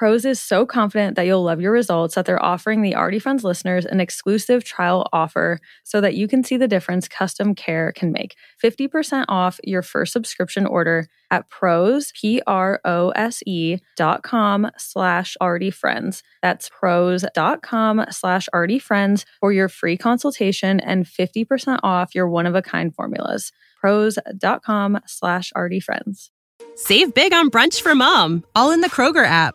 [0.00, 3.44] Prose is so confident that you'll love your results that they're offering the Already Friends
[3.44, 8.10] listeners an exclusive trial offer so that you can see the difference custom care can
[8.10, 8.34] make.
[8.64, 16.22] 50% off your first subscription order at prose, P-R-O-S-E dot com slash already friends.
[16.40, 22.26] That's prose dot com slash already friends for your free consultation and 50% off your
[22.26, 23.52] one-of-a-kind formulas.
[23.78, 26.30] Prose dot com slash already friends.
[26.74, 29.54] Save big on brunch for mom, all in the Kroger app.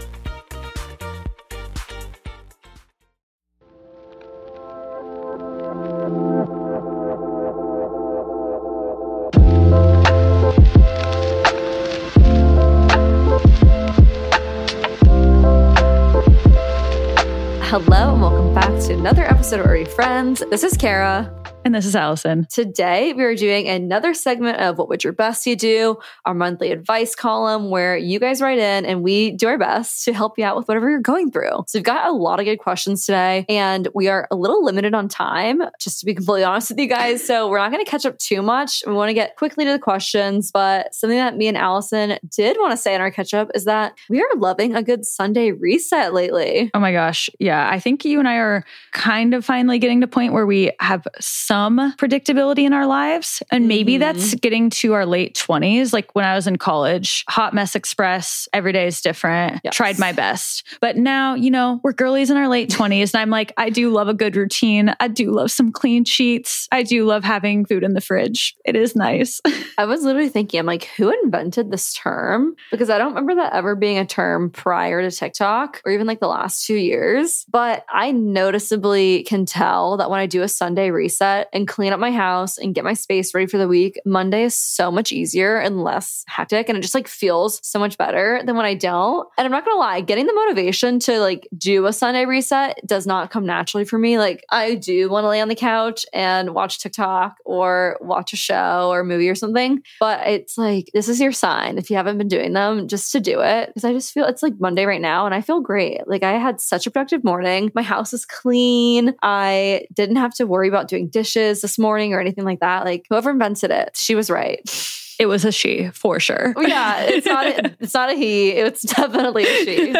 [17.71, 20.43] Hello, and welcome back to another episode of Already Friends.
[20.49, 21.40] This is Ceara.
[21.63, 22.47] And this is Allison.
[22.49, 27.13] Today, we are doing another segment of What Would Your Bestie Do, our monthly advice
[27.13, 30.57] column where you guys write in and we do our best to help you out
[30.57, 31.65] with whatever you're going through.
[31.67, 34.95] So, we've got a lot of good questions today, and we are a little limited
[34.95, 37.23] on time, just to be completely honest with you guys.
[37.23, 38.81] So, we're not going to catch up too much.
[38.87, 42.57] We want to get quickly to the questions, but something that me and Allison did
[42.59, 45.51] want to say in our catch up is that we are loving a good Sunday
[45.51, 46.71] reset lately.
[46.73, 47.29] Oh my gosh.
[47.37, 47.69] Yeah.
[47.71, 50.71] I think you and I are kind of finally getting to a point where we
[50.79, 51.07] have
[51.51, 53.43] some predictability in our lives.
[53.51, 53.99] And maybe mm-hmm.
[53.99, 55.91] that's getting to our late 20s.
[55.91, 59.75] Like when I was in college, Hot Mess Express, every day is different, yes.
[59.75, 60.65] tried my best.
[60.79, 63.13] But now, you know, we're girlies in our late 20s.
[63.13, 64.95] And I'm like, I do love a good routine.
[65.01, 66.69] I do love some clean sheets.
[66.71, 68.55] I do love having food in the fridge.
[68.63, 69.41] It is nice.
[69.77, 72.55] I was literally thinking, I'm like, who invented this term?
[72.71, 76.21] Because I don't remember that ever being a term prior to TikTok or even like
[76.21, 77.45] the last two years.
[77.49, 81.99] But I noticeably can tell that when I do a Sunday reset and clean up
[81.99, 85.57] my house and get my space ready for the week, Monday is so much easier
[85.57, 86.69] and less hectic.
[86.69, 89.27] And it just like feels so much better than when I don't.
[89.37, 93.07] And I'm not gonna lie, getting the motivation to like do a Sunday reset does
[93.07, 94.17] not come naturally for me.
[94.17, 98.37] Like I do want to lay on the couch and watch TikTok or watch a
[98.37, 99.81] show or movie or something.
[99.99, 103.19] But it's like, this is your sign if you haven't been doing them, just to
[103.19, 103.67] do it.
[103.67, 106.07] Because I just feel it's like Monday right now and I feel great.
[106.07, 107.71] Like I had such a productive morning.
[107.73, 109.15] My house is clean.
[109.21, 112.85] I didn't have to worry about doing dishes this morning or anything like that.
[112.85, 114.61] Like whoever invented it, she was right.
[115.21, 116.55] It was a she for sure.
[116.57, 118.49] yeah, it's not a, it's not a he.
[118.49, 119.95] It's definitely a she.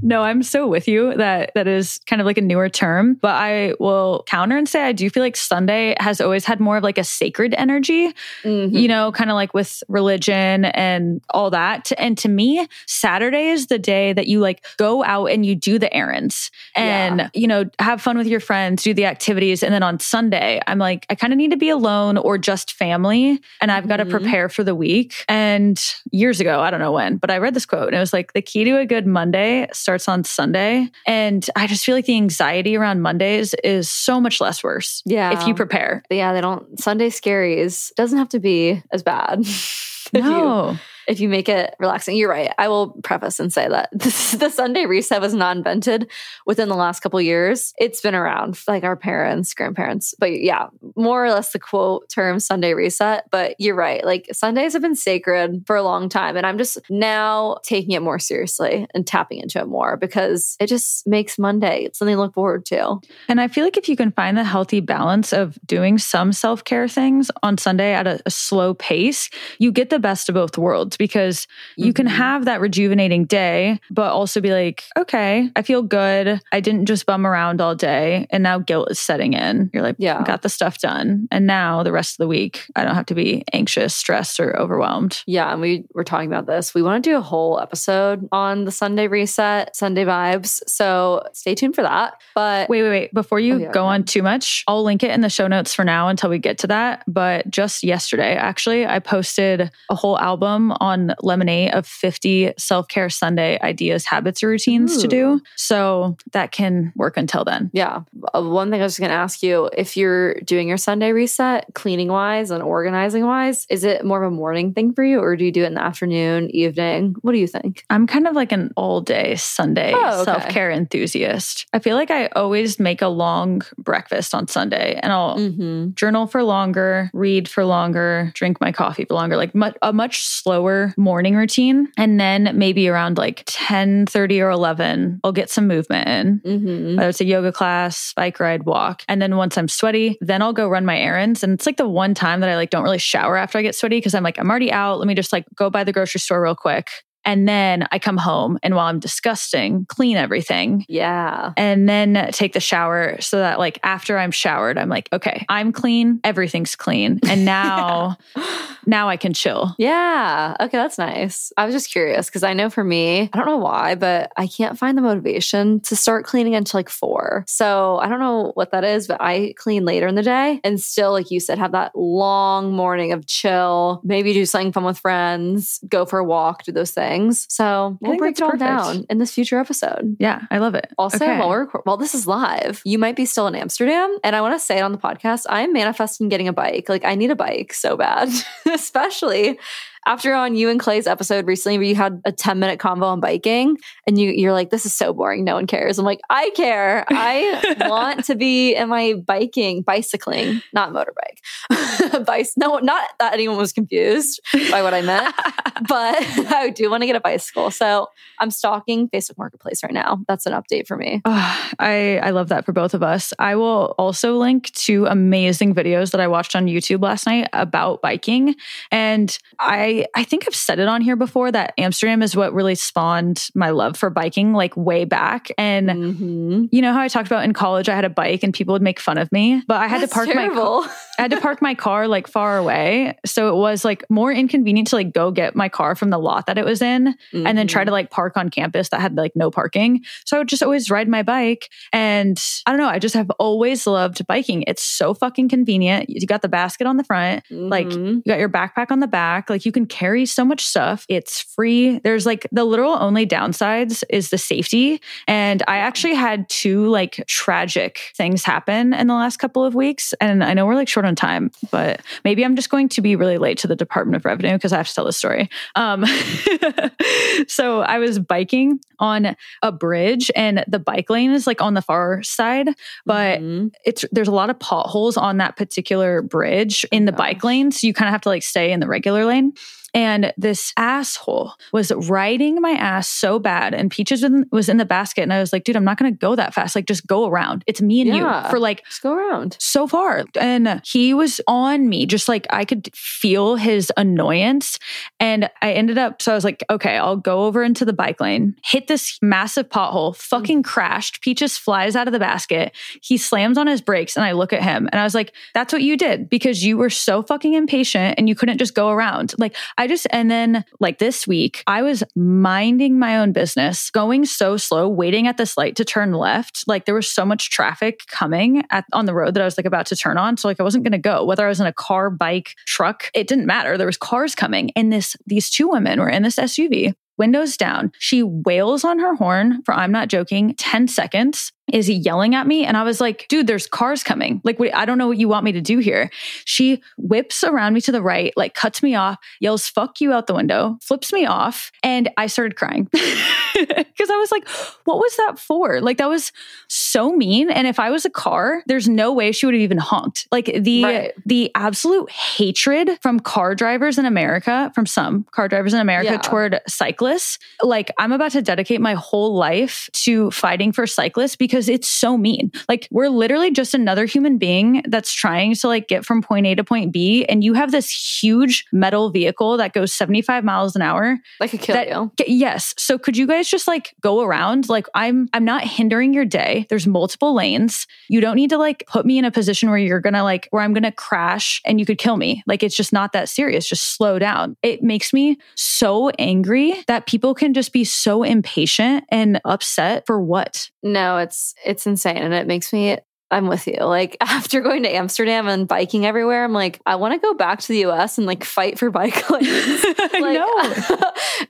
[0.00, 3.34] no, I'm so with you that that is kind of like a newer term, but
[3.34, 6.82] I will counter and say I do feel like Sunday has always had more of
[6.82, 8.14] like a sacred energy.
[8.42, 8.74] Mm-hmm.
[8.74, 11.92] You know, kind of like with religion and all that.
[11.98, 15.78] And to me, Saturday is the day that you like go out and you do
[15.78, 17.28] the errands and yeah.
[17.34, 20.78] you know have fun with your friends, do the activities, and then on Sunday, I'm
[20.78, 24.04] like I kind of need to be alone or just family, and I've got to
[24.04, 24.12] mm-hmm.
[24.12, 25.24] prepare for the week.
[25.28, 25.78] And
[26.12, 28.32] years ago, I don't know when, but I read this quote and it was like
[28.32, 30.88] the key to a good Monday starts on Sunday.
[31.06, 35.02] And I just feel like the anxiety around Mondays is so much less worse.
[35.04, 35.38] Yeah.
[35.38, 36.04] If you prepare.
[36.08, 39.44] Yeah, they don't Sunday scaries doesn't have to be as bad.
[40.14, 40.78] no.
[41.10, 42.16] If you make it relaxing.
[42.16, 42.52] You're right.
[42.56, 46.08] I will preface and say that the Sunday reset was not invented
[46.46, 47.74] within the last couple years.
[47.78, 50.14] It's been around, like our parents, grandparents.
[50.20, 53.24] But yeah, more or less the quote term Sunday reset.
[53.32, 54.04] But you're right.
[54.04, 56.36] Like Sundays have been sacred for a long time.
[56.36, 60.68] And I'm just now taking it more seriously and tapping into it more because it
[60.68, 63.00] just makes Monday something to look forward to.
[63.28, 66.62] And I feel like if you can find the healthy balance of doing some self
[66.62, 69.28] care things on Sunday at a, a, slow pace,
[69.58, 71.84] you get the best of both worlds because mm-hmm.
[71.86, 72.16] you can mm-hmm.
[72.16, 76.42] have that rejuvenating day, but also be like, okay, I feel good.
[76.52, 78.26] I didn't just bum around all day.
[78.28, 79.70] And now guilt is setting in.
[79.72, 81.26] You're like, yeah, I got the stuff done.
[81.30, 84.54] And now the rest of the week, I don't have to be anxious, stressed, or
[84.60, 85.22] overwhelmed.
[85.26, 85.50] Yeah.
[85.50, 86.74] And we were talking about this.
[86.74, 90.60] We want to do a whole episode on the Sunday reset, Sunday vibes.
[90.66, 92.20] So stay tuned for that.
[92.34, 93.14] But wait, wait, wait.
[93.14, 95.74] Before you oh, yeah, go on too much, I'll link it in the show notes
[95.74, 97.04] for now until we get to that.
[97.08, 103.10] But just yesterday, actually, I posted a whole album on Lemon8 of 50 self care
[103.10, 105.00] Sunday ideas, habits, or routines Ooh.
[105.02, 105.40] to do.
[105.56, 107.70] So that can work until then.
[107.72, 108.02] Yeah.
[108.34, 111.66] Uh, one thing I was going to ask you if you're doing your Sunday reset,
[111.74, 115.36] cleaning wise and organizing wise, is it more of a morning thing for you or
[115.36, 117.14] do you do it in the afternoon, evening?
[117.22, 117.84] What do you think?
[117.90, 120.24] I'm kind of like an all day Sunday oh, okay.
[120.24, 121.66] self care enthusiast.
[121.72, 125.92] I feel like I always make a long breakfast on Sunday and I'll mm-hmm.
[125.94, 130.24] journal for longer, read for longer, drink my coffee for longer, like much, a much
[130.26, 131.88] slower morning routine.
[131.96, 136.96] And then maybe around like 10 30 or 11, I'll get some movement in, mm-hmm.
[136.96, 139.02] whether it's a yoga class, bike ride, walk.
[139.08, 141.42] And then once I'm sweaty, then I'll go run my errands.
[141.42, 143.74] And it's like the one time that I like don't really shower after I get
[143.74, 144.98] sweaty because I'm like, I'm already out.
[144.98, 146.90] Let me just like go by the grocery store real quick.
[147.24, 150.84] And then I come home and while I'm disgusting, clean everything.
[150.88, 151.52] Yeah.
[151.56, 155.72] And then take the shower so that like after I'm showered, I'm like, okay, I'm
[155.72, 157.20] clean, everything's clean.
[157.28, 158.16] And now
[158.86, 159.74] now I can chill.
[159.78, 160.56] Yeah.
[160.60, 161.52] Okay, that's nice.
[161.56, 164.46] I was just curious because I know for me, I don't know why, but I
[164.46, 167.44] can't find the motivation to start cleaning until like four.
[167.46, 170.80] So I don't know what that is, but I clean later in the day and
[170.80, 174.98] still, like you said, have that long morning of chill, maybe do something fun with
[174.98, 177.09] friends, go for a walk, do those things.
[177.48, 178.60] So we'll break it all perfect.
[178.60, 180.16] down in this future episode.
[180.18, 180.92] Yeah, I love it.
[180.98, 181.38] Also, okay.
[181.38, 184.54] while we're while this is live, you might be still in Amsterdam, and I want
[184.54, 185.46] to say it on the podcast.
[185.48, 186.88] I am manifesting getting a bike.
[186.88, 188.30] Like I need a bike so bad.
[188.72, 189.58] especially
[190.06, 193.20] after on you and Clay's episode recently where you had a 10 minute convo on
[193.20, 193.76] biking
[194.06, 195.44] and you you're like, this is so boring.
[195.44, 195.98] No one cares.
[195.98, 197.04] I'm like, I care.
[197.08, 202.24] I want to be in my biking, bicycling, not motorbike.
[202.26, 205.34] Bice no, not that anyone was confused by what I meant,
[205.88, 206.16] but
[206.52, 207.70] I do want to get a bicycle.
[207.70, 208.08] So
[208.38, 210.20] I'm stalking Facebook Marketplace right now.
[210.26, 211.22] That's an update for me.
[211.24, 213.32] Oh, I, I love that for both of us.
[213.38, 218.02] I will also link to amazing videos that I watched on YouTube last night about
[218.02, 218.54] biking.
[218.90, 222.74] And I I think I've said it on here before that Amsterdam is what really
[222.74, 225.48] spawned my love for biking like way back.
[225.58, 226.64] And mm-hmm.
[226.70, 228.82] you know how I talked about in college I had a bike and people would
[228.82, 230.82] make fun of me, but I had That's to park terrible.
[230.82, 233.18] my I had to park my car like far away.
[233.26, 236.46] So it was like more inconvenient to like go get my car from the lot
[236.46, 237.46] that it was in mm-hmm.
[237.46, 237.92] and then try to mm-hmm.
[237.92, 240.02] like park on campus that had like no parking.
[240.24, 243.30] So I would just always ride my bike and I don't know, I just have
[243.38, 244.64] always loved biking.
[244.66, 246.08] It's so fucking convenient.
[246.08, 247.68] You got the basket on the front, mm-hmm.
[247.68, 250.64] like you got your backpack on the back, like you can can carry so much
[250.64, 251.06] stuff.
[251.08, 251.98] It's free.
[252.00, 255.00] There's like the literal only downsides is the safety.
[255.26, 260.12] And I actually had two like tragic things happen in the last couple of weeks.
[260.20, 263.16] And I know we're like short on time, but maybe I'm just going to be
[263.16, 265.48] really late to the Department of Revenue because I have to tell the story.
[265.76, 266.04] Um,
[267.48, 271.82] so I was biking on a bridge and the bike lane is like on the
[271.82, 272.68] far side,
[273.06, 273.68] but mm-hmm.
[273.84, 277.70] it's there's a lot of potholes on that particular bridge in the bike lane.
[277.70, 279.54] So you kind of have to like stay in the regular lane.
[279.94, 283.74] And this asshole was riding my ass so bad.
[283.74, 285.22] And Peaches was in the basket.
[285.22, 286.76] And I was like, dude, I'm not going to go that fast.
[286.76, 287.64] Like, just go around.
[287.66, 290.24] It's me and yeah, you for like, just go around so far.
[290.38, 294.78] And he was on me, just like I could feel his annoyance.
[295.18, 298.20] And I ended up, so I was like, okay, I'll go over into the bike
[298.20, 300.64] lane, hit this massive pothole, fucking mm.
[300.64, 301.20] crashed.
[301.22, 302.74] Peaches flies out of the basket.
[303.02, 304.16] He slams on his brakes.
[304.16, 306.76] And I look at him and I was like, that's what you did because you
[306.76, 309.34] were so fucking impatient and you couldn't just go around.
[309.38, 314.26] Like, I just, and then like this week, I was minding my own business, going
[314.26, 316.64] so slow, waiting at this light to turn left.
[316.66, 319.64] Like there was so much traffic coming at, on the road that I was like
[319.64, 320.36] about to turn on.
[320.36, 323.10] So like I wasn't going to go, whether I was in a car, bike, truck,
[323.14, 323.78] it didn't matter.
[323.78, 327.92] There was cars coming and this, these two women were in this SUV windows down.
[327.98, 332.46] She wails on her horn for I'm not joking 10 seconds is he yelling at
[332.46, 332.64] me.
[332.64, 334.40] And I was like, dude, there's cars coming.
[334.44, 336.10] Like, wait, I don't know what you want me to do here.
[336.44, 340.26] She whips around me to the right, like cuts me off, yells, fuck you out
[340.26, 341.70] the window, flips me off.
[341.82, 344.48] And I started crying because I was like,
[344.84, 345.80] what was that for?
[345.80, 346.32] Like, that was
[346.68, 347.50] so mean.
[347.50, 350.26] And if I was a car, there's no way she would have even honked.
[350.32, 351.12] Like the, Right.
[351.26, 356.18] the absolute hatred from car drivers in America, from some car drivers in America Yeah.
[356.18, 357.38] toward cyclists.
[357.62, 362.16] Like, I'm about to dedicate my whole life to fighting for cyclists because it's so
[362.16, 362.50] mean.
[362.68, 366.54] Like, we're literally just another human being that's trying to like get from point A
[366.54, 367.24] to point B.
[367.26, 367.90] And you have this
[368.22, 372.10] huge metal vehicle that goes 75 miles an hour Like a kill that- you.
[372.26, 376.24] Yes so could you guys just like go around like i'm i'm not hindering your
[376.24, 379.78] day there's multiple lanes you don't need to like put me in a position where
[379.78, 382.92] you're gonna like where i'm gonna crash and you could kill me like it's just
[382.92, 387.72] not that serious just slow down it makes me so angry that people can just
[387.72, 392.98] be so impatient and upset for what No, it's it's insane and it makes me
[393.32, 393.76] I'm with you.
[393.80, 397.60] Like after going to Amsterdam and biking everywhere, I'm like, I want to go back
[397.60, 399.84] to the US and like fight for bike lanes.
[399.98, 400.62] like, know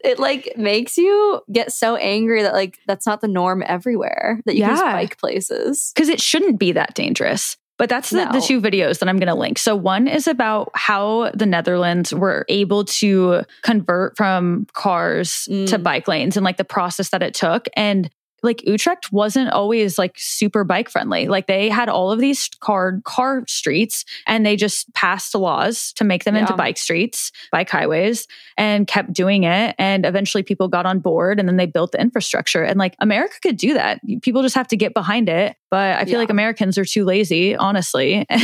[0.04, 4.56] it like makes you get so angry that like that's not the norm everywhere that
[4.56, 5.92] you can just bike places.
[5.94, 7.56] because it shouldn't be that dangerous.
[7.78, 9.56] But that's the, the two videos that I'm going to link.
[9.56, 15.82] So one is about how the Netherlands were able to convert from cars to Mm.
[15.82, 17.68] bike lanes and like the process that it took.
[17.74, 18.10] And
[18.42, 21.28] like Utrecht wasn't always like super bike friendly.
[21.28, 26.04] Like they had all of these car car streets and they just passed laws to
[26.04, 30.86] make them into bike streets, bike highways and kept doing it and eventually people got
[30.86, 34.00] on board and then they built the infrastructure and like America could do that.
[34.22, 36.18] People just have to get behind it, but I feel Yeah.
[36.18, 38.26] like Americans are too lazy, honestly.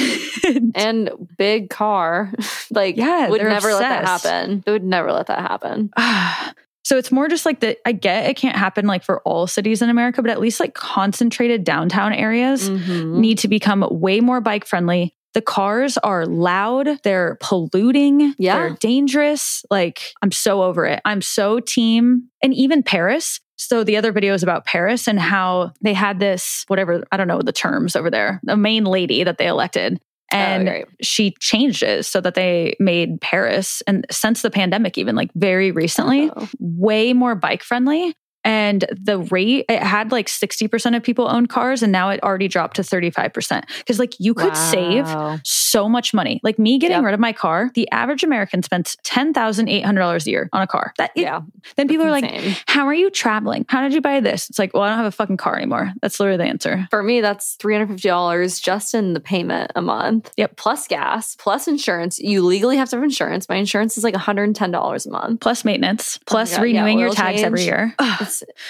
[0.74, 2.32] And big car,
[2.70, 4.62] like Yeah, would never let that happen.
[4.64, 5.90] They would never let that happen.
[6.86, 9.82] so it's more just like that I get it can't happen like for all cities
[9.82, 13.18] in America, but at least like concentrated downtown areas Mhm.
[13.18, 15.12] need to become way more bike friendly.
[15.34, 18.54] The cars are loud, they're polluting, Yeah.
[18.56, 19.64] they're dangerous.
[19.68, 21.00] Like, I'm so over it.
[21.04, 22.28] I'm so team.
[22.40, 23.40] And even Paris.
[23.56, 27.26] So, the other video is about Paris and how they had this, whatever, I don't
[27.26, 29.98] know the terms over there, the main lady that they elected.
[30.36, 30.86] Oh, and Oh, right.
[31.02, 35.70] she changed it so that they made Paris, and since the pandemic, even like very
[35.72, 36.48] recently, Oh.
[36.60, 38.14] way more bike friendly.
[38.46, 42.46] And the rate, it had like 60% of people own cars, and now it already
[42.46, 43.64] dropped to 35%.
[43.78, 45.04] Because, like, you could save
[45.42, 46.40] so much money.
[46.44, 47.04] Like, me getting Yep.
[47.04, 50.94] rid of my car, the average American spends $10,800 a year on a car.
[50.96, 51.40] That, Yeah.
[51.76, 52.62] then people are that's like.
[52.68, 53.64] How are you traveling?
[53.68, 54.48] How did you buy this?
[54.48, 55.92] It's like, Well, I don't have a fucking car anymore.
[56.00, 56.86] That's literally the answer.
[56.90, 60.30] For me, that's $350 just in the payment a month.
[60.36, 60.56] Yep.
[60.56, 62.18] Plus gas, plus insurance.
[62.20, 63.48] You legally have to have insurance.
[63.48, 65.40] My insurance is like $110 a month.
[65.40, 67.66] Plus maintenance, plus Oh God, yeah, renewing your tags every change.
[67.68, 67.94] year.
[68.42, 68.68] It's,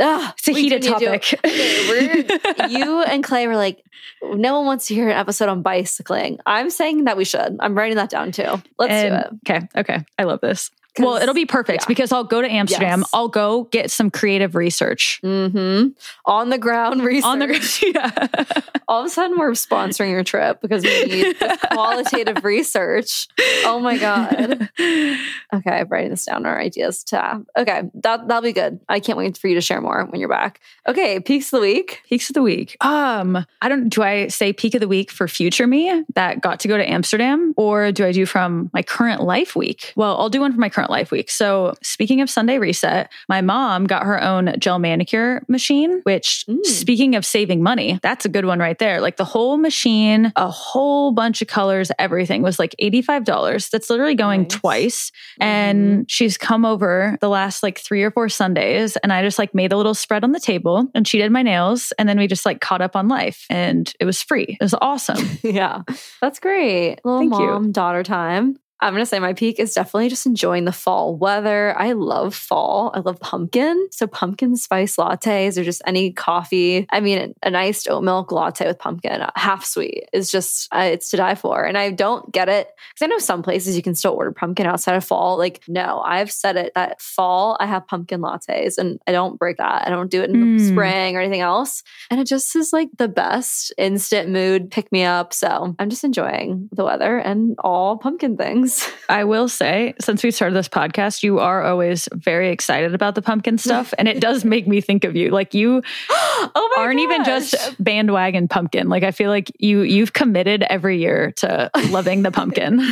[0.00, 1.34] ah, it's a we heated topic.
[1.44, 3.82] Okay, you and Clay were like,
[4.22, 6.38] no one wants to hear an episode on bicycling.
[6.46, 7.56] I'm saying that we should.
[7.60, 8.62] I'm writing that down too.
[8.78, 9.56] Let's And- do it.
[9.56, 9.68] Okay.
[9.76, 10.04] Okay.
[10.18, 10.70] I love this.
[11.04, 11.88] Well, it'll be perfect yeah.
[11.88, 13.00] because I'll go to Amsterdam.
[13.00, 13.10] Yes.
[13.12, 15.20] I'll go get some creative research.
[15.22, 15.88] Mm-hmm.
[16.26, 17.24] On the ground research.
[17.28, 18.62] On the yeah.
[18.88, 21.36] All of a sudden, we're sponsoring your trip because we need
[21.72, 23.28] qualitative research.
[23.64, 24.70] Oh my god.
[24.80, 26.46] Okay, I'm writing this down.
[26.46, 27.04] Our ideas.
[27.12, 28.80] Okay, that that'll be good.
[28.88, 30.60] I can't wait for you to share more when you're back.
[30.86, 32.02] Okay, peaks of the week.
[32.08, 32.76] Peaks of the week.
[32.80, 36.60] Um, I don't do I say peak of the week for future me that got
[36.60, 39.92] to go to Amsterdam or do I do from my current life week?
[39.96, 41.30] Well, I'll do one for my current life week.
[41.30, 46.64] So, speaking of Sunday reset, my mom got her own gel manicure machine, which Mm.
[46.64, 49.00] speaking of saving money, that's a good one right there.
[49.00, 53.70] Like the whole machine, a whole bunch of colors, everything was like $85.
[53.70, 54.50] That's literally going Nice.
[54.52, 55.12] twice.
[55.40, 59.54] And she's come over the last like three or four Sundays, and I just like
[59.54, 62.26] made a little spread on the table, and she did my nails, and then we
[62.26, 64.56] just like caught up on life, and it was free.
[64.60, 65.18] It was awesome.
[65.42, 65.82] yeah,
[66.20, 66.98] that's great.
[67.04, 67.46] Little Thank you.
[67.46, 68.58] mom daughter time.
[68.80, 71.76] I'm gonna say my peak is definitely just enjoying the fall weather.
[71.78, 72.90] I love fall.
[72.94, 73.88] I love pumpkin.
[73.90, 76.86] So pumpkin spice lattes or just any coffee.
[76.90, 80.80] I mean, a nice oat milk latte with pumpkin, uh, half sweet, is just uh,
[80.92, 81.64] it's to die for.
[81.64, 84.66] And I don't get it because I know some places you can still order pumpkin
[84.66, 85.36] outside of fall.
[85.38, 89.56] Like, no, I've said it that fall I have pumpkin lattes, and I don't break
[89.58, 89.86] that.
[89.86, 90.68] I don't do it in Mm.
[90.68, 91.82] spring or anything else.
[92.10, 95.32] And it just is like the best instant mood pick me up.
[95.34, 98.67] So I'm just enjoying the weather and all pumpkin things.
[99.08, 103.22] I will say, since we started this podcast, you are always very excited about the
[103.22, 105.30] pumpkin stuff, and it does make me think of you.
[105.30, 108.88] Like you oh aren't even just bandwagon pumpkin.
[108.88, 112.80] Like I feel like you you've committed every year to loving the pumpkin.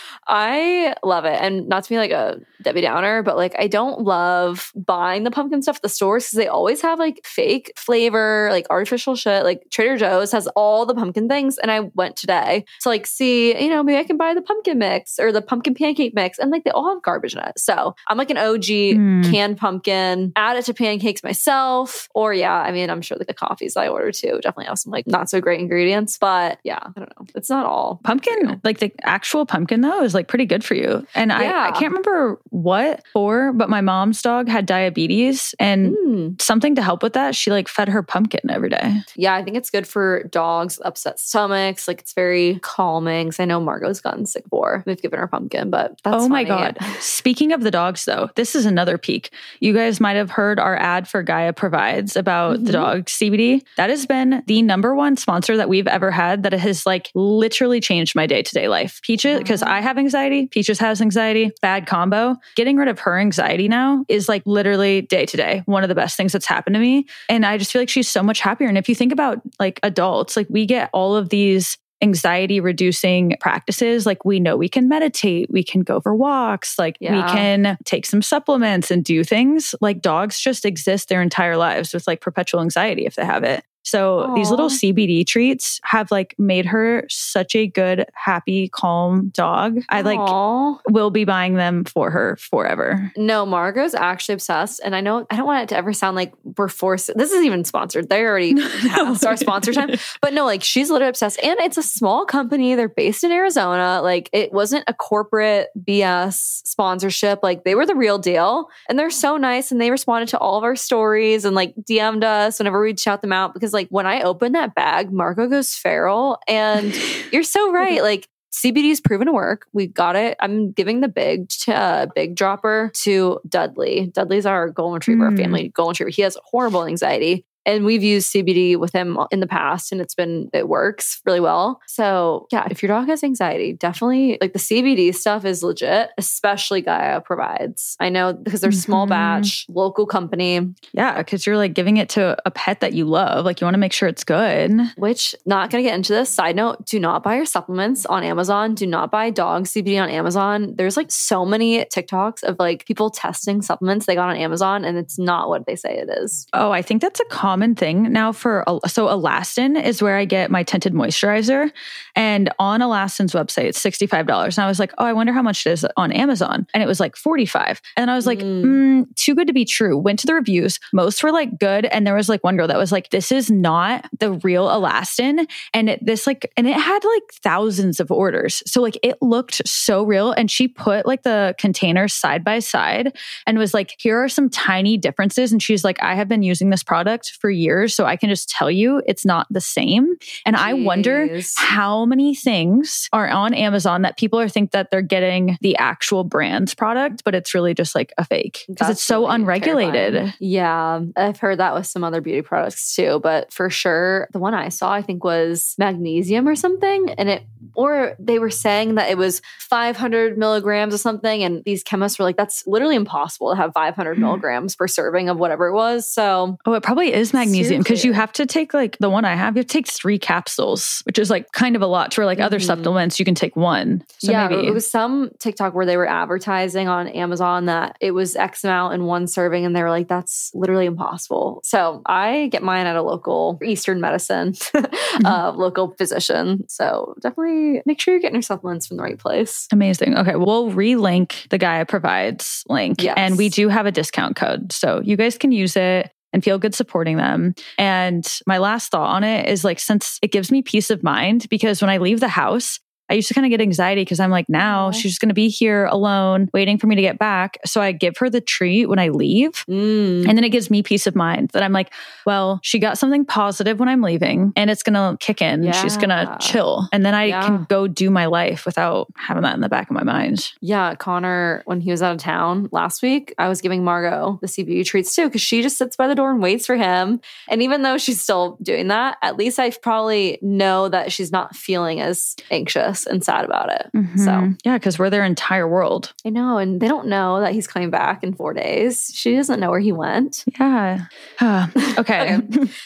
[0.28, 1.38] I love it.
[1.40, 5.30] And not to be like a Debbie Downer, but like I don't love buying the
[5.30, 9.44] pumpkin stuff at the stores because they always have like fake flavor, like artificial shit.
[9.44, 11.58] Like Trader Joe's has all the pumpkin things.
[11.58, 14.78] And I went today to like see, you know, maybe I can buy the pumpkin
[14.78, 16.38] mix or the pumpkin pancake mix.
[16.38, 17.58] And like they all have garbage in it.
[17.58, 19.30] So I'm like an OG Mm.
[19.30, 22.08] canned pumpkin, add it to pancakes myself.
[22.14, 24.92] Or yeah, I mean, I'm sure like the coffees I order too definitely have some
[24.92, 26.18] like not so great ingredients.
[26.18, 27.26] But yeah, I don't know.
[27.34, 31.06] It's not all Pumpkin, like the actual pumpkin though, is like pretty good for you.
[31.14, 36.40] And I, I can't remember what for, but my mom's dog had diabetes and Mm.
[36.42, 37.34] something to help with that.
[37.34, 38.94] She like fed her pumpkin every day.
[39.16, 41.86] Yeah, I think it's good for dogs, upset stomachs.
[41.88, 43.28] Like it's very calming.
[43.28, 44.82] 'Cause I know Margot's gotten sick before.
[44.86, 46.72] We've given her pumpkin, but that's oh my funny.
[46.72, 46.78] God.
[47.00, 49.30] Speaking of the dogs, though, this is another peak.
[49.60, 52.72] You guys might have heard our ad for Gaia Provides about the Mhm.
[52.72, 53.62] dog CBD.
[53.76, 57.80] That has been the number one sponsor that we've ever had that has like literally
[57.80, 59.00] changed my day to day life.
[59.02, 59.60] Peaches, because.
[59.62, 62.36] I have anxiety, Peaches has anxiety, bad combo.
[62.56, 65.94] Getting rid of her anxiety now is like literally day to day one of the
[65.94, 67.06] best things that's happened to me.
[67.28, 68.68] And I just feel like she's so much happier.
[68.68, 73.36] And if you think about like adults, like we get all of these anxiety reducing
[73.40, 77.76] practices like we know we can meditate we can go for walks like we can
[77.84, 82.22] take some supplements and do things like dogs just exist their entire lives with like
[82.22, 87.04] perpetual anxiety if they have it so these little CBD treats have like made her
[87.08, 89.80] such a good, happy, calm dog.
[89.88, 90.78] I like Aw.
[90.90, 93.10] will be buying them for her forever.
[93.16, 94.80] No, Margot's actually obsessed.
[94.84, 97.10] And I know I don't want it to ever sound like we're forced.
[97.16, 98.08] This is even sponsored.
[98.08, 98.54] They already
[98.88, 99.90] passed our sponsor time.
[100.20, 101.40] But no, like she's literally obsessed.
[101.42, 102.74] And it's a small company.
[102.74, 104.00] They're based in Arizona.
[104.02, 107.40] Like it wasn't a corporate BS sponsorship.
[107.42, 108.68] Like they were the real deal.
[108.88, 109.72] And they're so nice.
[109.72, 113.22] And they responded to all of our stories and like DM'd us whenever we'd shout
[113.22, 113.54] them out.
[113.54, 116.38] Because like when I open that bag, Margot goes feral.
[116.48, 116.94] And
[117.32, 118.02] you're so right.
[118.02, 119.66] Like CBD is proven to work.
[119.72, 120.36] We got it.
[120.40, 124.08] I'm giving the big to, uh, big dropper to Dudley.
[124.12, 125.36] Dudley's our golden retriever, Mm.
[125.38, 126.10] family golden retriever.
[126.10, 127.46] He has horrible anxiety.
[127.66, 131.40] And we've used CBD with him in the past and it's been, it works really
[131.40, 131.80] well.
[131.86, 136.80] So, yeah, if your dog has anxiety, definitely like the CBD stuff is legit, especially
[136.80, 137.96] Gaia provides.
[138.00, 139.10] I know because they're small Mhm.
[139.10, 143.44] batch, local company, Yeah, because you're like giving it to a pet that you love.
[143.44, 144.72] Like you want to make sure it's good.
[144.96, 148.22] which not going to get into this side note do not buy your supplements on
[148.22, 152.84] amazon do not buy dog cbd on amazon there's like so many tiktoks of like
[152.86, 156.46] people testing supplements they got on amazon and it's not what they say it is
[156.52, 160.52] Oh, I think that's a common thing now for so Alastin is where I get
[160.52, 161.72] my tinted moisturizer.
[162.14, 164.56] And on Alastin's website, it's $65.
[164.56, 166.68] And I was like, oh, I wonder how much it is on Amazon.
[166.72, 167.80] And it was like 45.
[167.96, 168.64] And I was like, Mm.
[168.64, 169.98] mm, too good to be true.
[169.98, 170.78] Went to the reviews.
[170.92, 171.86] Most were like good.
[171.86, 175.46] And there was like one girl that was like, this is not the real Alastin.
[175.74, 178.62] And it, this like, and it had like thousands of orders.
[178.66, 180.30] So like it looked so real.
[180.32, 184.48] And she put like the containers side by side and was like, here are some
[184.48, 185.50] tiny differences.
[185.50, 187.94] And she's like, I have been using this product for years.
[187.94, 190.14] So I can just tell you it's not the same.
[190.46, 195.02] And I wonder how many things are on Amazon that people are think that they're
[195.02, 199.22] getting the actual brand's product, but it's really just like a fake because it's so
[199.22, 200.12] really unregulated.
[200.12, 200.34] terrifying.
[200.40, 204.54] Yeah, I've heard that with some other beauty products too, but for sure, the one
[204.54, 207.42] I saw I think was magnesium or something, and it
[207.74, 212.24] or they were saying that it was 500 milligrams or something, and these chemists were
[212.24, 214.22] like, "That's literally impossible to have 500 Hmm.
[214.22, 218.12] milligrams per serving of whatever it was." So Oh, it probably is magnesium because you
[218.12, 221.18] have to take like the one I have, you have to take three capsules, which
[221.18, 222.64] is like kind of a lot to where like other Mhm.
[222.66, 224.02] supplements, you can take one.
[224.18, 228.12] So yeah, maybe it was some TikTok where they were advertising on Amazon that it
[228.12, 232.48] was X amount in one serving, and they were like, "That's literally impossible." So I
[232.50, 234.54] get mine at a local Eastern medicine,
[235.24, 236.64] uh, local physician.
[236.68, 239.66] So definitely make sure you're getting your supplements from the right place.
[239.72, 240.16] Amazing.
[240.16, 243.14] Okay, we'll relink the Gaia provides link, Yes.
[243.16, 246.58] and we do have a discount code, so you guys can use it and feel
[246.58, 247.54] good supporting them.
[247.78, 251.46] And my last thought on it is like, since it gives me peace of mind,
[251.50, 252.80] because when I leave the house.
[253.10, 254.90] I used to kind of get anxiety because I'm like, now Aw.
[254.92, 257.58] she's going to be here alone, waiting for me to get back.
[257.66, 259.64] So I give her the treat when I leave.
[259.68, 260.28] Mm.
[260.28, 261.92] And then it gives me peace of mind that I'm like,
[262.24, 265.70] well, she got something positive when I'm leaving and it's going to kick in.
[265.72, 266.88] She's going to chill.
[266.92, 267.46] And then I Yeah.
[267.46, 270.52] can go do my life without having that in the back of my mind.
[270.60, 274.46] Yeah, Connor, when he was out of town last week, I was giving Margot the
[274.46, 277.20] CBD treats too, because she just sits by the door and waits for him.
[277.48, 281.56] And even though she's still doing that, at least I probably know that she's not
[281.56, 282.99] feeling as anxious.
[283.06, 283.90] And sad about it.
[283.94, 284.18] Mhm.
[284.18, 286.12] So yeah, because we're their entire world.
[286.24, 289.10] I know, and they don't know that he's coming back in four days.
[289.14, 290.44] She doesn't know where he went.
[290.58, 291.06] Yeah.
[291.98, 292.38] okay.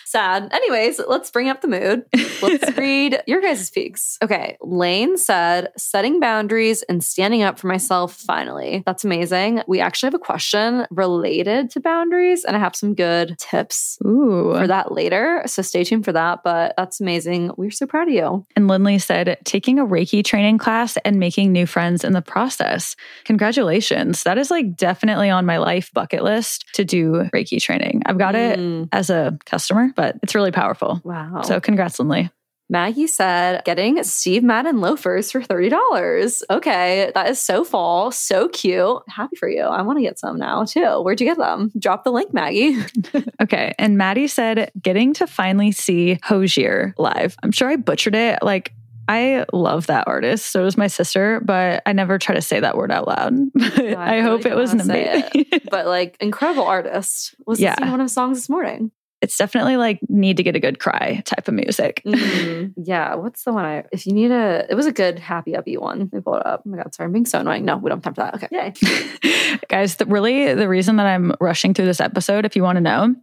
[0.04, 0.48] Sad.
[0.52, 2.04] Anyways, let's bring up the mood.
[2.42, 4.18] Let's read your guys' peaks.
[4.22, 4.56] Okay.
[4.60, 8.82] Lane said, setting boundaries and standing up for myself finally.
[8.86, 9.62] That's amazing.
[9.66, 14.54] We actually have a question related to boundaries, and I have some good tips Ooh.
[14.56, 15.42] for that later.
[15.46, 16.42] So stay tuned for that.
[16.44, 17.52] But that's amazing.
[17.56, 18.46] We're so proud of you.
[18.56, 22.96] And Lindley said, taking a Reiki training class and making new friends in the process.
[23.24, 24.22] Congratulations.
[24.24, 28.02] That is like definitely on my life bucket list to do Reiki training.
[28.06, 31.00] I've got it Mm, as a customer, but it's really powerful.
[31.04, 31.42] wow.
[31.42, 32.30] So congrats, Lindley.
[32.70, 36.42] Maggie said, getting Steve Madden loafers for $30.
[36.50, 39.02] Okay, that is so fall, so cute.
[39.08, 39.60] Happy for you.
[39.62, 41.02] I want to get some now too.
[41.02, 41.70] Where'd you get them?
[41.78, 42.76] Drop the link, Maggie.
[43.42, 43.74] Okay.
[43.78, 47.36] And Maddie said, getting to finally see Hozier live.
[47.42, 48.38] I'm sure I butchered it.
[48.42, 48.72] Like,
[49.08, 50.46] I love that artist.
[50.50, 53.34] So does my sister, but I never try to say that word out loud.
[53.60, 55.46] I, I hope it wasn't amazing.
[55.70, 57.34] But like, incredible artist.
[57.46, 57.70] Was Yeah.
[57.70, 58.90] listening to one of songs this morning.
[59.20, 62.02] it's definitely like need to get a good cry type of music.
[62.06, 62.74] Mhm.
[62.76, 65.80] yeah, what's the one I, if you need a, it was a good happy upbeat
[65.80, 66.08] one.
[66.12, 66.62] They pulled it up.
[66.66, 67.64] Oh my God, sorry, I'm being so annoying.
[67.64, 68.52] No, we don't have time for that.
[68.52, 69.58] Okay.
[69.68, 72.80] Guys, the, really the reason that I'm rushing through this episode, if you want to
[72.82, 73.14] know,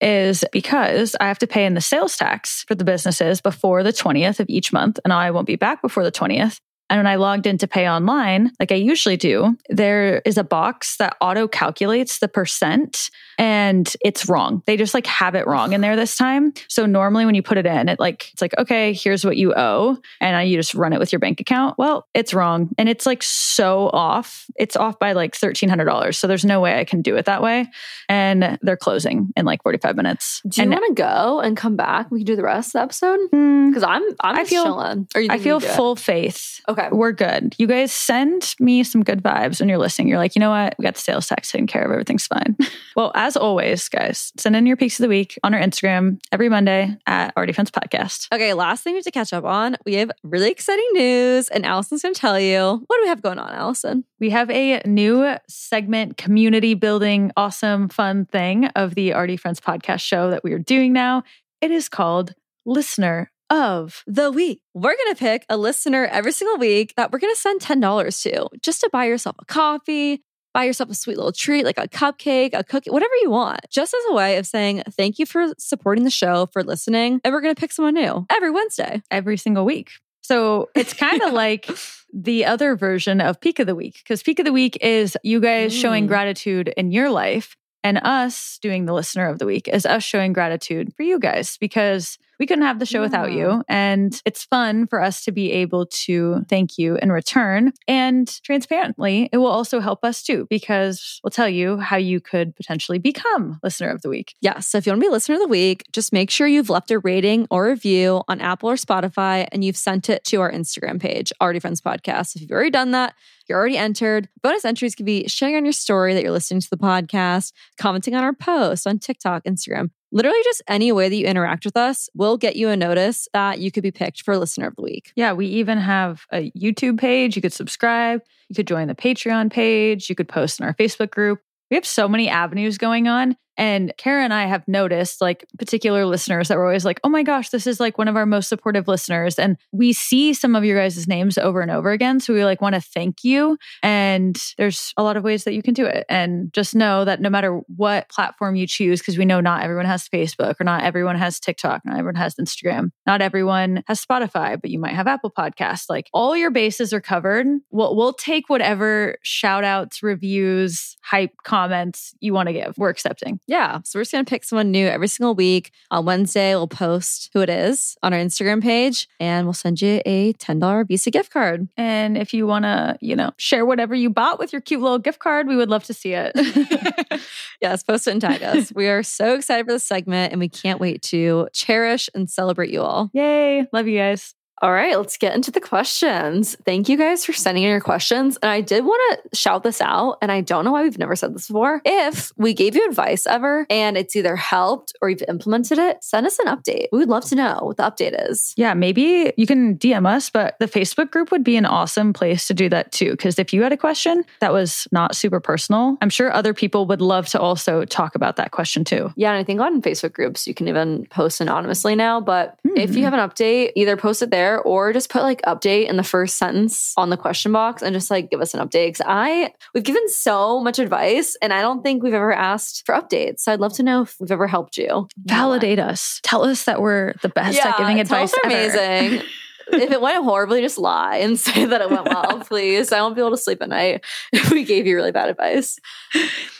[0.00, 3.92] is because I have to pay in the sales tax for the businesses before the
[3.92, 4.98] 20th of each month.
[5.04, 6.60] And I won't be back before the 20th.
[6.90, 10.44] And when I logged in to pay online, like I usually do, there is a
[10.44, 14.62] box that auto calculates the percent and it's wrong.
[14.66, 16.52] They just like have it wrong in there this time.
[16.68, 19.54] So normally when you put it in, it like, it's like, okay, here's what you
[19.56, 19.96] owe.
[20.20, 21.78] And you just run it with your bank account.
[21.78, 22.70] Well, it's wrong.
[22.76, 24.44] And it's like so off.
[24.58, 26.14] It's off by like $1,300.
[26.16, 27.70] So there's no way I can do it that way.
[28.08, 30.42] And they're closing in like 45 minutes.
[30.48, 32.10] Do you want to go and come back?
[32.10, 33.20] We can do the rest of the episode?
[33.32, 35.06] mm, Because I'm, I'm I feel- chilling.
[35.30, 35.70] I feel do it?
[35.76, 36.60] full faith.
[36.68, 36.79] Okay.
[36.90, 37.54] We're good.
[37.58, 40.08] You guys send me some good vibes when you're listening.
[40.08, 40.74] You're like, you know what?
[40.78, 41.90] We got the sales tax taken care of.
[41.90, 42.56] Everything's fine.
[42.96, 46.48] well, as always, guys, send in your peaks of the week on our Instagram every
[46.48, 48.28] Monday at Already Friends Podcast.
[48.32, 49.76] Okay, last thing we have to catch up on.
[49.84, 52.60] We have really exciting news, and Allison's going to tell you.
[52.86, 54.04] What do we have going on, Allison?
[54.18, 60.00] We have a new segment, community building, awesome, fun thing of the Already Friends podcast
[60.00, 61.24] show that we are doing now.
[61.60, 64.02] It is called Listener of.
[64.06, 64.60] The week.
[64.74, 68.22] We're going to pick a listener every single week that we're going to send $10
[68.22, 70.22] to just to buy yourself a coffee,
[70.54, 73.92] buy yourself a sweet little treat like a cupcake, a cookie, whatever you want, just
[73.92, 77.20] as a way of saying thank you for supporting the show, for listening.
[77.24, 79.02] And we're going to pick someone new every Wednesday.
[79.10, 79.90] every single week.
[80.22, 81.68] So it's kind of like
[82.12, 85.40] the other version of Peak of the Week, because Peak of the Week is you
[85.40, 86.08] guys showing Mm.
[86.08, 90.32] gratitude in your life, and us doing the listener of the week is us showing
[90.34, 93.62] gratitude for you guys because we couldn't have the show without you.
[93.68, 97.72] And it's fun for us to be able to thank you in return.
[97.86, 102.56] And transparently, it will also help us too, because we'll tell you how you could
[102.56, 104.34] potentially become listener of the week.
[104.40, 104.58] Yeah.
[104.60, 106.90] So if you want to be listener of the week, just make sure you've left
[106.90, 110.98] a rating or review on Apple or Spotify and you've sent it to our Instagram
[110.98, 112.36] page, Already Friends Podcast.
[112.36, 113.14] If you've already done that,
[113.48, 114.30] you're already entered.
[114.42, 118.14] Bonus entries could be sharing on your story that you're listening to the podcast, commenting
[118.14, 119.90] on our posts on TikTok, Instagram.
[120.12, 123.60] Literally, just any way that you interact with us will get you a notice that
[123.60, 125.12] you could be picked for listener of the week.
[125.14, 127.36] Yeah, we even have a YouTube page.
[127.36, 128.22] You could subscribe.
[128.48, 130.08] You could join the Patreon page.
[130.08, 131.40] You could post in our Facebook group.
[131.70, 133.36] We have so many avenues going on.
[133.60, 137.22] And Ceara and I have noticed like particular listeners that were always like, oh my
[137.22, 139.38] gosh, this is like one of our most supportive listeners.
[139.38, 142.20] And we see some of your guys' names over and over again.
[142.20, 143.58] So we like want to thank you.
[143.82, 146.06] And there's a lot of ways that you can do it.
[146.08, 149.84] And just know that no matter what platform you choose, because we know not everyone
[149.84, 154.58] has Facebook or not everyone has TikTok, not everyone has Instagram, not everyone has Spotify,
[154.58, 155.90] but you might have Apple Podcasts.
[155.90, 157.46] Like all your bases are covered.
[157.70, 162.78] We'll, we'll take whatever shout outs, reviews, hype comments you want to give.
[162.78, 163.38] We're accepting.
[163.50, 163.80] Yeah.
[163.82, 165.72] So we're just going to pick someone new every single week.
[165.90, 170.00] On Wednesday, we'll post who it is on our Instagram page and we'll send you
[170.06, 171.68] a $10 Visa gift card.
[171.76, 175.00] And if you want to, you know, share whatever you bought with your cute little
[175.00, 176.30] gift card, we would love to see it.
[177.60, 178.72] yes, post it and tag us.
[178.72, 182.70] we are so excited for this segment and we can't wait to cherish and celebrate
[182.70, 183.10] you all.
[183.12, 183.66] Yay.
[183.72, 184.32] Love you guys.
[184.62, 186.54] All right, let's get into the questions.
[186.66, 188.36] Thank you guys for sending in your questions.
[188.42, 191.16] And I did want to shout this out, and I don't know why we've never
[191.16, 191.80] said this before.
[191.86, 196.26] If we gave you advice ever and it's either helped or you've implemented it, send
[196.26, 196.88] us an update.
[196.92, 198.52] We would love to know what the update is.
[198.58, 202.46] Yeah, maybe you can DM us, but the Facebook group would be an awesome place
[202.48, 203.12] to do that too.
[203.12, 206.84] Because if you had a question that was not super personal, I'm sure other people
[206.84, 209.10] would love to also talk about that question too.
[209.16, 212.20] Yeah, and I think on Facebook groups, you can even post anonymously now.
[212.20, 213.04] But if you hmm.
[213.04, 216.02] have an update, either post it there there or just put like update in the
[216.02, 218.96] first sentence on the question box and just like give us an update.
[218.96, 222.94] Cause I, we've given so much advice and I don't think we've ever asked for
[222.94, 223.40] updates.
[223.40, 225.08] So I'd love to know if we've ever helped you.
[225.24, 226.20] Validate us.
[226.22, 228.32] Tell us that we're the best yeah, at giving advice.
[228.32, 228.86] Tell us ever.
[228.88, 229.26] amazing.
[229.72, 232.92] if it went horribly, just lie and say that it went well, please.
[232.92, 235.78] I won't be able to sleep at night if we gave you really bad advice.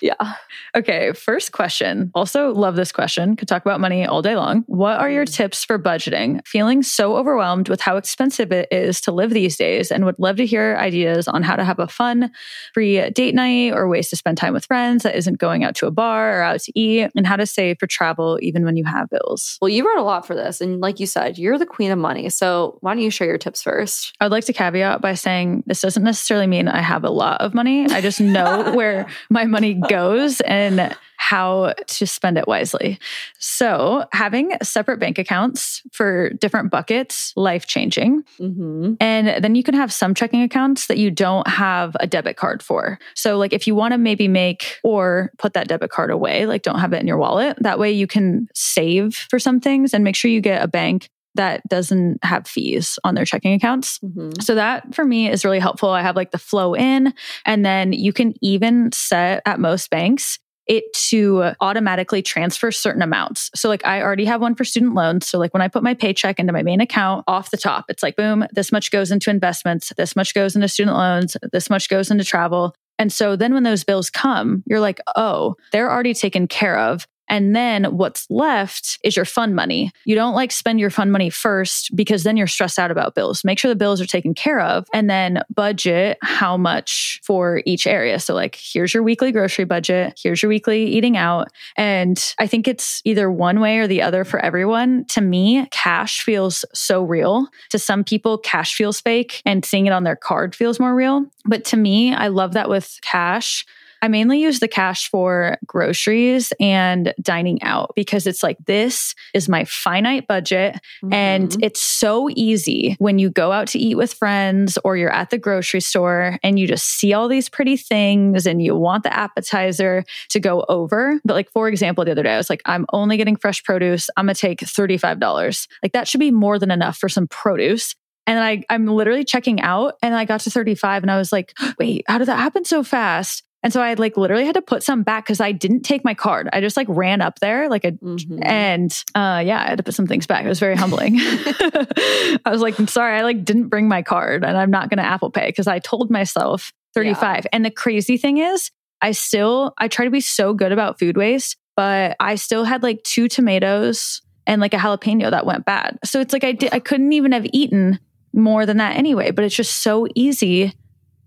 [0.01, 0.35] Yeah.
[0.77, 2.11] Okay, first question.
[2.15, 3.37] Also, love this question.
[3.37, 4.65] Could talk about money all day long.
[4.67, 6.47] What are your tips for budgeting?
[6.47, 10.37] Feeling so overwhelmed with how expensive it is to live these days and would love
[10.37, 12.31] to hear ideas on how to have a fun,
[12.73, 15.87] free date night or ways to spend time with friends that isn't going out to
[15.87, 18.85] a bar or out to eat and how to save for travel even when you
[18.85, 19.59] have bills.
[19.61, 20.61] Well, you wrote a lot for this.
[20.61, 22.29] And like you said, you're the queen of money.
[22.31, 24.15] So why don't you share your tips first?
[24.21, 27.55] I'd like to caveat by saying this doesn't necessarily mean I have a lot of
[27.55, 27.87] money.
[27.87, 32.99] I just know where my money goes and how to spend it wisely.
[33.39, 38.25] So, having separate bank accounts for different buckets, life changing.
[38.41, 38.95] Mm-hmm.
[39.01, 42.63] And then you can have some checking accounts that you don't have a debit card
[42.63, 42.99] for.
[43.15, 46.63] So, like if you want to maybe make or put that debit card away, like
[46.63, 50.03] don't have it in your wallet, that way you can save for some things and
[50.03, 53.99] make sure you get a bank that doesn't have fees on their checking accounts.
[54.01, 54.41] Mm-hmm.
[54.41, 55.91] So that for me is really helpful.
[55.91, 57.15] I have like the flow in,
[57.47, 63.51] and then you can even set at most banks it to automatically transfer certain amounts.
[63.57, 65.27] So like I already have one for student loans.
[65.27, 68.05] So like when I put my paycheck into my main account off the top, it's
[68.05, 71.89] like boom, this much goes into investments, this much goes into student loans, this much
[71.89, 72.73] goes into travel.
[73.01, 77.05] And so then when those bills come, you're like, oh, they're already taken care of.
[77.31, 79.93] And then what's left is your fund money.
[80.05, 83.45] You don't like spend your fund money first because then you're stressed out about bills.
[83.45, 87.87] Make sure the bills are taken care of and then budget how much for each
[87.87, 88.19] area.
[88.19, 91.49] So, like, here's your weekly grocery budget, here's your weekly eating out.
[91.77, 95.05] And I think it's either one way or the other for everyone.
[95.07, 97.47] To me, cash feels so real.
[97.71, 101.25] To some people, cash feels fake and seeing it on their card feels more real.
[101.45, 103.65] But to me, I love that with cash.
[104.03, 109.49] I mainly use the cash for groceries and dining out because it's like, this is
[109.49, 110.75] my finite budget.
[111.05, 111.13] Mm-hmm.
[111.13, 115.31] And it's so easy when you go out to eat with friends or you're at
[115.31, 119.15] the grocery store and you just see all these pretty things and you want the
[119.15, 121.21] appetizer to go over.
[121.25, 124.09] But, like, for example, the other day, I was like, I'm only getting fresh produce.
[124.17, 125.69] I'm going to take $35.
[125.83, 127.95] Like, that should be more than enough for some produce.
[128.27, 131.53] And I, I'm literally checking out and I got to 35 and I was like,
[131.79, 133.43] wait, how did that happen so fast?
[133.63, 136.15] And so I like literally had to put some back because I didn't take my
[136.15, 136.49] card.
[136.53, 138.39] I just like ran up there like a Mhm.
[138.43, 140.45] and uh yeah, I had to put some things back.
[140.45, 141.15] It was very humbling.
[141.21, 145.03] I was like, I'm sorry, I like didn't bring my card and I'm not gonna
[145.03, 147.47] Apple Pay because I told myself 35.
[147.53, 148.71] And the crazy thing is,
[149.03, 152.83] I still I try to be so good about food waste, but I still had
[152.83, 155.99] like two tomatoes and like a jalapeno that went bad.
[156.05, 157.99] So it's like I did I couldn't even have eaten
[158.33, 160.73] more than that anyway, but it's just so easy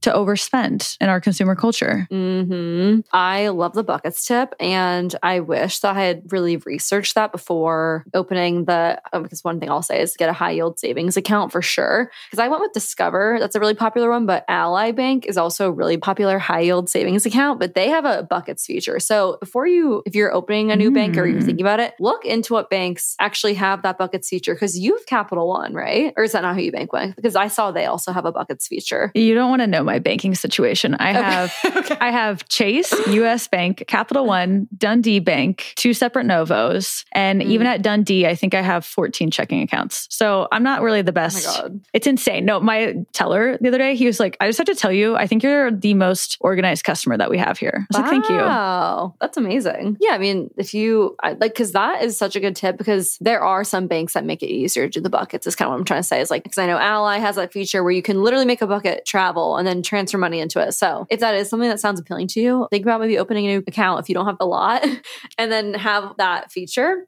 [0.03, 2.07] to overspend in our consumer culture.
[2.11, 7.31] hmm I love the buckets tip, and I wish that I had really researched that
[7.31, 9.01] before opening the.
[9.13, 12.11] oh, because one thing I'll say is get a high yield savings account for sure.
[12.29, 15.67] Because I went with Discover, that's a really popular one, but Ally Bank is also
[15.67, 18.99] a really popular high yield savings account, but they have a buckets feature.
[18.99, 21.45] So before you, if you're opening a new bank or you're Mm.
[21.45, 24.53] thinking about it, look into what banks actually have that buckets feature.
[24.53, 26.13] Because you have Capital One, right?
[26.17, 27.15] Or is that not who you bank with?
[27.15, 29.11] Because I saw they also have a buckets feature.
[29.15, 30.95] You don't want to know my banking situation.
[30.95, 31.97] I have okay.
[31.99, 37.05] I have Chase, US Bank, Capital One, Dundee Bank, two separate Novos.
[37.11, 37.45] And Mm.
[37.49, 40.07] even at Dundee, I think I have 14 checking accounts.
[40.09, 41.45] So I'm not really the Oh my best.
[41.45, 41.81] God.
[41.93, 42.45] It's insane.
[42.45, 45.15] No, my teller the other day, he was like, I just have to tell you,
[45.15, 47.85] I think you're the most organized customer that we have here.
[47.91, 48.37] I was like, thank you.
[48.37, 49.97] Wow, that's amazing.
[49.99, 53.41] Yeah, I mean, if you like, because that is such a good tip because there
[53.43, 55.45] are some banks that make it easier to do the buckets.
[55.47, 56.21] Is kind of what I'm trying to say.
[56.21, 58.67] Is like, because I know Ally has that feature where you can literally make a
[58.67, 60.73] bucket travel and then transfer money into it.
[60.73, 63.49] So if that is something that sounds appealing to you, think about maybe opening a
[63.49, 64.83] new account if you don't have a lot,
[65.37, 67.05] and then have that feature.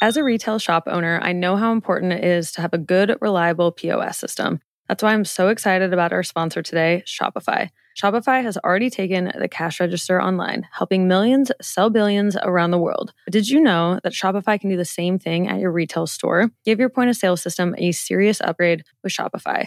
[0.00, 3.16] As a retail shop owner, I know how important it is to have a good,
[3.20, 4.60] reliable POS system.
[4.88, 7.68] That's why I'm so excited about our sponsor today, Shopify.
[8.00, 13.12] Shopify has already taken the cash register online, helping millions sell billions around the world.
[13.26, 16.50] But did you know that Shopify can do the same thing at your retail store?
[16.64, 19.66] Give your point of sale system a serious upgrade with Shopify.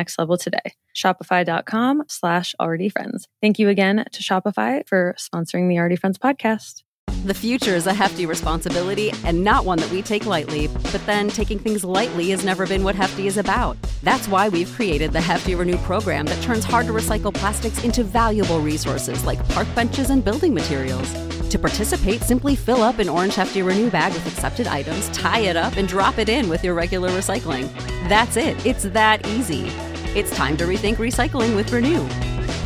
[0.17, 0.73] level today.
[0.95, 3.27] Shopify.com slash already friends.
[3.41, 6.83] Thank you again to Shopify for sponsoring the Already Friends podcast.
[7.25, 10.67] The future is a hefty responsibility and not one that we take lightly.
[10.67, 13.77] But then taking things lightly has never been what Hefty is about.
[14.01, 18.03] That's why we've created the Hefty Renew program that turns hard to recycle plastics into
[18.03, 21.13] valuable resources like park benches and building materials.
[21.49, 25.55] To participate, simply fill up an orange Hefty Renew bag with accepted items, tie it
[25.55, 27.71] up, and drop it in with your regular recycling.
[28.09, 28.65] That's it.
[28.65, 29.69] It's that easy.
[30.13, 32.05] It's time to rethink recycling with Renew.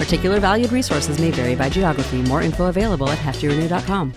[0.02, 2.22] Particular valued resources may vary by geography.
[2.24, 4.14] More info available at heftyrenew.com.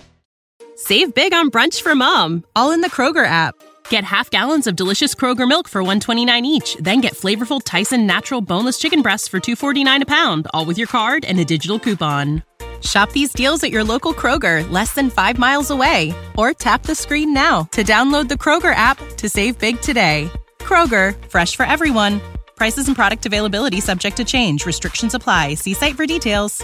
[0.75, 3.53] Save big on brunch for mom, all in the Kroger app.
[3.89, 8.39] Get half gallons of delicious Kroger milk for 129 each, then get flavorful Tyson natural
[8.41, 12.43] boneless chicken breasts for 249 a pound, all with your card and a digital coupon.
[12.81, 16.95] Shop these deals at your local Kroger, less than 5 miles away, or tap the
[16.95, 20.31] screen now to download the Kroger app to save big today.
[20.59, 22.21] Kroger, fresh for everyone.
[22.59, 24.65] Prices and product availability subject to change.
[24.65, 25.55] Restrictions apply.
[25.55, 26.61] See site for details.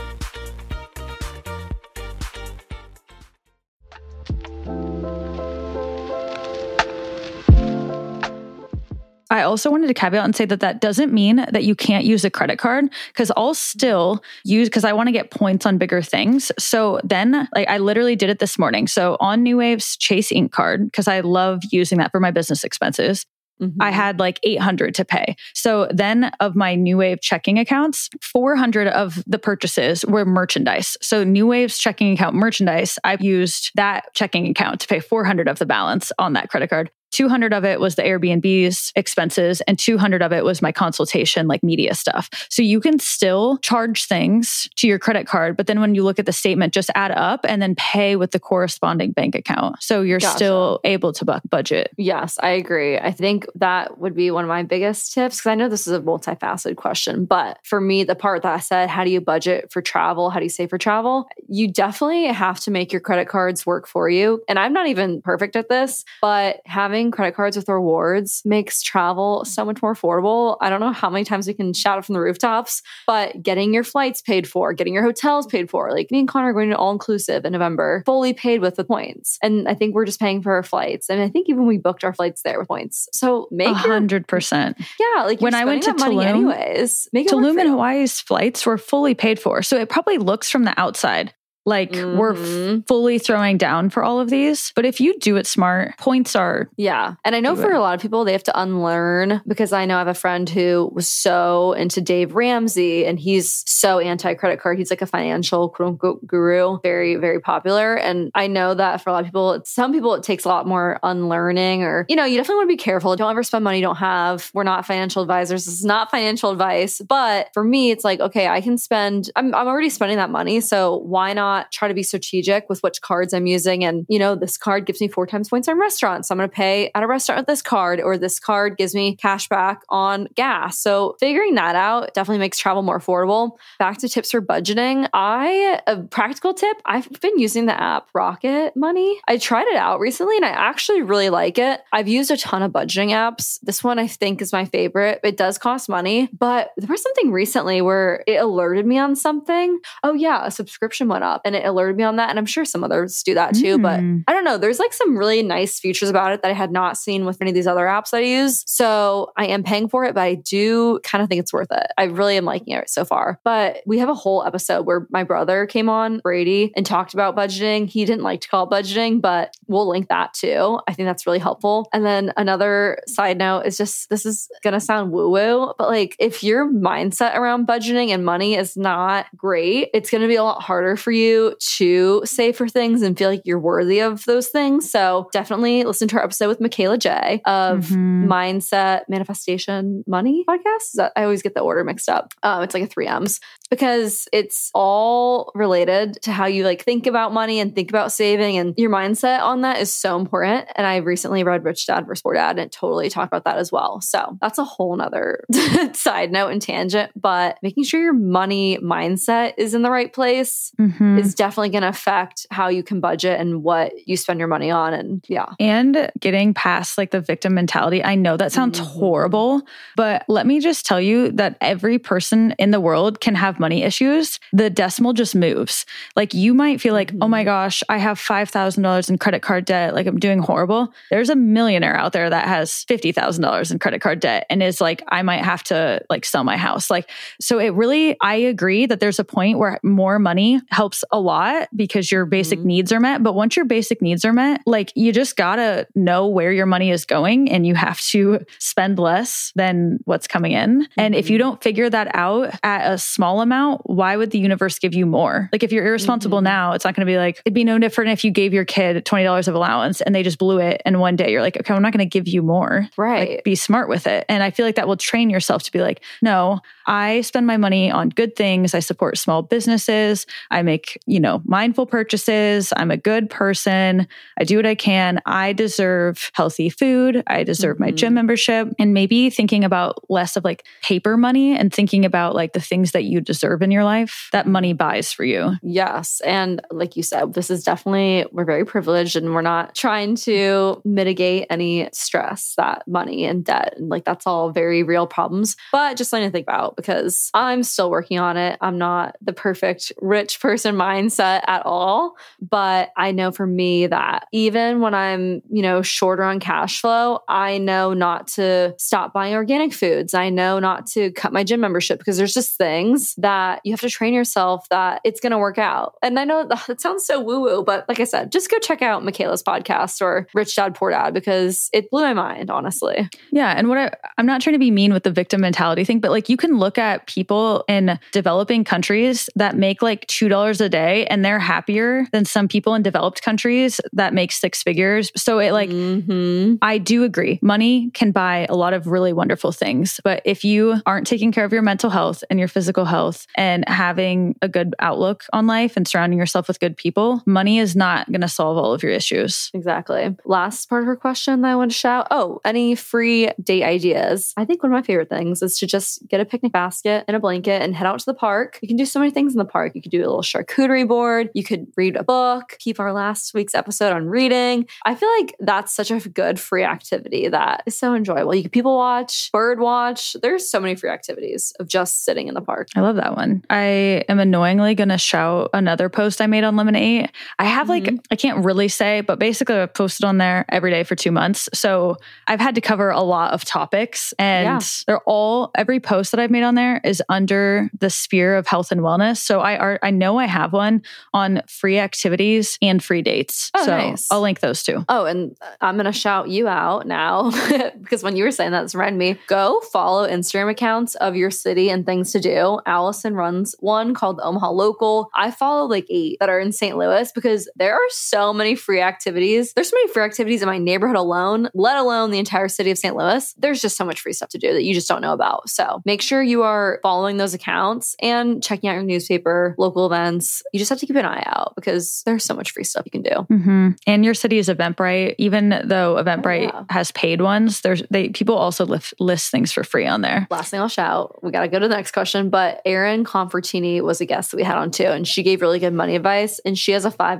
[9.31, 12.23] I also wanted to caveat and say that that doesn't mean that you can't use
[12.25, 16.01] a credit card because I'll still use because I want to get points on bigger
[16.01, 16.51] things.
[16.59, 18.87] So then, like, I literally did it this morning.
[18.87, 22.63] So on New Wave's Chase Ink card, because I love using that for my business
[22.65, 23.25] expenses.
[23.61, 23.81] Mm-hmm.
[23.81, 25.35] I had like 800 to pay.
[25.53, 30.97] So then of my New Wave checking accounts, 400 of the purchases were merchandise.
[31.01, 35.59] So New Wave's checking account merchandise, I've used that checking account to pay 400 of
[35.59, 36.91] the balance on that credit card.
[37.15, 41.63] 200 of it was the Airbnb's expenses and 200 of it was my consultation, like
[41.63, 42.29] media stuff.
[42.49, 46.19] So you can still charge things to your credit card, but then when you look
[46.19, 49.81] at the statement, just add up and then pay with the corresponding bank account.
[49.81, 50.35] So you're Gotcha.
[50.35, 51.91] still able to bu- budget.
[51.97, 52.97] Yes, I agree.
[52.97, 55.93] I think that would be one of my biggest tips because I know this is
[55.93, 59.71] a multifaceted question, but for me, the part that I said, how do you budget
[59.71, 60.29] for travel?
[60.29, 61.29] How do you save for travel?
[61.47, 64.43] You definitely have to make your credit cards work for you.
[64.49, 69.45] And I'm not even perfect at this, but having credit cards with rewards makes travel
[69.45, 70.57] so much more affordable.
[70.61, 73.73] I don't know how many times we can shout it from the rooftops, but getting
[73.73, 76.69] your flights paid for, getting your hotels paid for, like me and Connor are going
[76.69, 79.37] to all inclusive in November, fully paid with the points.
[79.41, 81.09] And I think we're just paying for our flights.
[81.09, 83.07] And I think even we booked our flights there with points.
[83.13, 84.77] So make A hundred percent.
[84.99, 87.07] yeah, like When I went to Tulum- anyways.
[87.13, 87.69] Make Tulum and.
[87.69, 89.61] Hawaii's flights were fully paid for.
[89.61, 91.33] So it probably looks from the outside
[91.65, 92.79] like we're Mhm.
[92.79, 94.71] f- fully throwing down for all of these.
[94.75, 97.13] But if you do it smart, points are Yeah.
[97.25, 97.75] And I know for it.
[97.75, 100.47] a lot of people, they have to unlearn because I know I have a friend
[100.49, 104.77] who was so into Dave Ramsey and he's so anti credit card.
[104.77, 107.95] He's like a financial quote unquote guru, very, very popular.
[107.95, 110.67] And I know that for a lot of people, some people, it takes a lot
[110.67, 113.15] more unlearning or, you know, you definitely want to be careful.
[113.15, 114.51] Don't ever spend money you don't have.
[114.53, 115.65] We're not financial advisors.
[115.65, 117.01] This is not financial advice.
[117.07, 120.59] But for me, it's like, okay, I can spend, I'm, I'm already spending that money.
[120.61, 123.83] So why not try to be strategic with which cards I'm using?
[123.83, 126.27] And, you know, this card gives me four times points on restaurants.
[126.27, 128.93] So I'm going to pay at a restaurant with this card, or this card gives
[128.93, 130.79] me cash back on gas.
[130.79, 133.57] So figuring that out definitely makes travel more affordable.
[133.79, 135.09] Back to tips for budgeting.
[135.13, 139.19] I, a practical tip, I've been using the app Rocket Money.
[139.27, 141.81] I tried it out recently and I actually really like it.
[141.91, 143.59] I've used a ton of budgeting apps.
[143.61, 145.19] This one I think is my favorite.
[145.23, 149.79] It does cost money, but there was something recently where it alerted me on something.
[150.03, 152.29] Oh, yeah, a subscription went up and it alerted me on that.
[152.29, 154.23] And I'm sure some others do that too, but Mm.
[154.27, 154.57] I don't know.
[154.57, 157.51] There's like some really nice features about it that I had not seen with any
[157.51, 158.63] of these other apps that I use.
[158.67, 161.87] So I am paying for it, but I do kind of think it's worth it.
[161.97, 163.39] I really am liking it so far.
[163.43, 167.35] But we have a whole episode where my brother came on, Brady, and talked about
[167.35, 167.87] budgeting.
[167.87, 170.79] He didn't like to call it budgeting, but we'll link that too.
[170.87, 171.87] I think that's really helpful.
[171.93, 175.87] And then another side note is just this is going to sound woo woo, but
[175.89, 180.35] like if your mindset around budgeting and money is not great, it's going to be
[180.35, 183.99] a lot harder for you you to save for things and feel like you're worthy
[183.99, 184.89] of those things.
[184.89, 188.27] So definitely listen to our episode with Mikayla Jai of Mhm.
[188.27, 191.11] Mindset Manifestation Money podcast.
[191.15, 192.33] I always get the order mixed up.
[192.43, 193.39] Um, it's like a three M's
[193.69, 198.57] because it's all related to how you like think about money and think about saving
[198.57, 200.67] and your mindset on that is so important.
[200.75, 203.57] And I recently read Rich Dad Versus Poor Dad and it totally talked about that
[203.57, 204.01] as well.
[204.01, 205.43] So that's a whole nother
[205.93, 210.71] side note and tangent, but making sure your money mindset is in the right place
[210.79, 211.19] Mhm.
[211.19, 214.69] is definitely going to affect how you can budget and what you spend your money
[214.71, 214.93] on.
[214.93, 215.47] And yeah.
[215.59, 218.03] and getting past like the victim mentality.
[218.03, 218.83] I know that sounds Mhm.
[218.85, 219.61] horrible,
[219.95, 223.83] but let me just tell you that every person in the world can have money
[223.83, 224.39] issues.
[224.53, 225.85] The decimal just moves.
[226.15, 227.45] Like you might feel like, oh my Mhm.
[227.45, 229.93] gosh, I have $5,000 in credit card debt.
[229.93, 230.93] Like I'm doing horrible.
[231.09, 235.03] There's a millionaire out there that has $50,000 in credit card debt and is like,
[235.09, 236.89] I might have to like sell my house.
[236.89, 241.19] Like, so it really, I agree that there's a point where more money helps a
[241.19, 242.65] lot because your basic Mhm.
[242.65, 243.23] needs are met.
[243.23, 246.91] But once your basic needs are met, like you just gotta know where your money
[246.91, 250.87] is going and you have to spend less than what's coming in.
[250.97, 251.39] And if you Mhm.
[251.39, 255.49] don't figure that out at a small amount, why would the universe give you more?
[255.53, 256.43] Like if you're irresponsible Mhm.
[256.43, 259.05] now, it's not gonna be like, it'd be no different if you gave your kid
[259.05, 260.81] $20 of allowance and they just blew it.
[260.85, 262.87] And one day you're like, okay, I'm not gonna give you more.
[262.97, 263.29] Right.
[263.35, 264.25] Like be smart with it.
[264.27, 267.57] And I feel like that will train yourself to be like, no, I spend my
[267.57, 268.73] money on good things.
[268.75, 270.25] I support small businesses.
[270.51, 272.73] I make, you know, mindful purchases.
[272.75, 274.07] I'm a good person.
[274.39, 275.21] I do what I can.
[275.25, 277.23] I deserve healthy food.
[277.27, 277.95] I deserve my Mhm.
[277.95, 278.67] gym membership.
[278.79, 282.91] And maybe thinking about less of like paper money and thinking about like the things
[282.91, 285.53] that you deserve in your life that money buys for you.
[285.61, 286.21] Yes.
[286.25, 290.81] And like you said, this is definitely, we're very privileged and we're not trying to
[290.85, 295.97] mitigate any stress that money and debt and like that's all very real problems, but
[295.97, 298.57] just something to think about because I'm still working on it.
[298.61, 302.15] I'm not the perfect rich person mindset at all.
[302.41, 307.19] But I know for me that even when I'm, you know, shorter on cash flow,
[307.27, 310.13] I know not to stop buying organic foods.
[310.13, 313.81] I know not to cut my gym membership because there's just things that you have
[313.81, 315.95] to train yourself that it's going to work out.
[316.03, 318.83] And I know that sounds so woo woo, but like I said, just go check
[318.83, 323.09] out Mikayla's podcast or Rich Dad Poor Dad because it blew my mind, honestly.
[323.31, 323.51] Yeah.
[323.57, 326.11] And what I, I'm not trying to be mean with the victim mentality thing, but
[326.11, 331.07] like you can look at people in developing countries that make like $2 a day
[331.07, 335.11] and they're happier than some people in developed countries that make six figures.
[335.17, 336.59] So it like, Mhm.
[336.61, 337.39] I do agree.
[337.41, 339.99] Money can buy a lot of really wonderful things.
[340.03, 343.67] But if you aren't taking care of your mental health and your physical health and
[343.67, 348.07] having a good outlook on life and surrounding yourself with good people, money is not
[348.11, 349.49] going to solve all of your issues.
[349.53, 350.15] Exactly.
[350.25, 352.07] Last part of her question that I want to shout.
[352.11, 354.33] Oh, any free date ideas?
[354.37, 357.15] I think one of my favorite things is to just get a picnic basket and
[357.15, 358.59] a blanket and head out to the park.
[358.61, 359.73] You can do so many things in the park.
[359.75, 361.29] You could do a little charcuterie board.
[361.33, 362.55] You could read a book.
[362.59, 364.67] Keep our last week's episode on reading.
[364.85, 368.35] I feel like that's such a good free activity that is so enjoyable.
[368.35, 370.15] You can people watch, bird watch.
[370.21, 372.69] There's so many free activities of just sitting in the park.
[372.75, 373.43] I love that one.
[373.49, 377.09] I am annoyingly going to shout another post I made on Lemon8.
[377.39, 377.99] I have like, Mhm.
[378.11, 381.49] I can't really say, but basically I've posted on there every day for two months.
[381.53, 381.97] So
[382.27, 384.59] I've had to cover a lot of topics and Yeah.
[384.87, 388.71] they're all, every post that I've made on there is under the sphere of health
[388.71, 389.17] and wellness.
[389.17, 390.81] So I are, I know I have one
[391.13, 393.51] on free activities and free dates.
[393.55, 394.07] Oh, so nice.
[394.11, 394.85] I'll link those two.
[394.89, 397.31] Oh, and I'm going to shout you out now
[397.81, 401.31] because when you were saying that, it's reminded me go follow Instagram accounts of your
[401.31, 402.59] city and things to do.
[402.95, 405.09] Allison runs one called the Omaha Local.
[405.13, 406.77] I follow like eight that are in St.
[406.77, 409.51] Louis because there are so many free activities.
[409.53, 412.77] There's so many free activities in my neighborhood alone, let alone the entire city of
[412.77, 412.95] St.
[412.95, 413.33] Louis.
[413.37, 415.49] There's just so much free stuff to do that you just don't know about.
[415.49, 420.41] So make sure you are following those accounts and checking out your newspaper, local events.
[420.53, 422.91] You just have to keep an eye out because there's so much free stuff you
[422.91, 423.35] can do.
[423.35, 425.15] hmm And your city is Eventbrite.
[425.17, 426.63] Even though Eventbrite yeah.
[426.69, 430.27] has paid ones, there's they people also list, list things for free on there.
[430.31, 432.29] last thing I'll shout, we got to go to the next question.
[432.29, 435.59] But Erin Confortini was a guest that we had on too, and she gave really
[435.59, 436.39] good money advice.
[436.39, 437.19] And she has a $5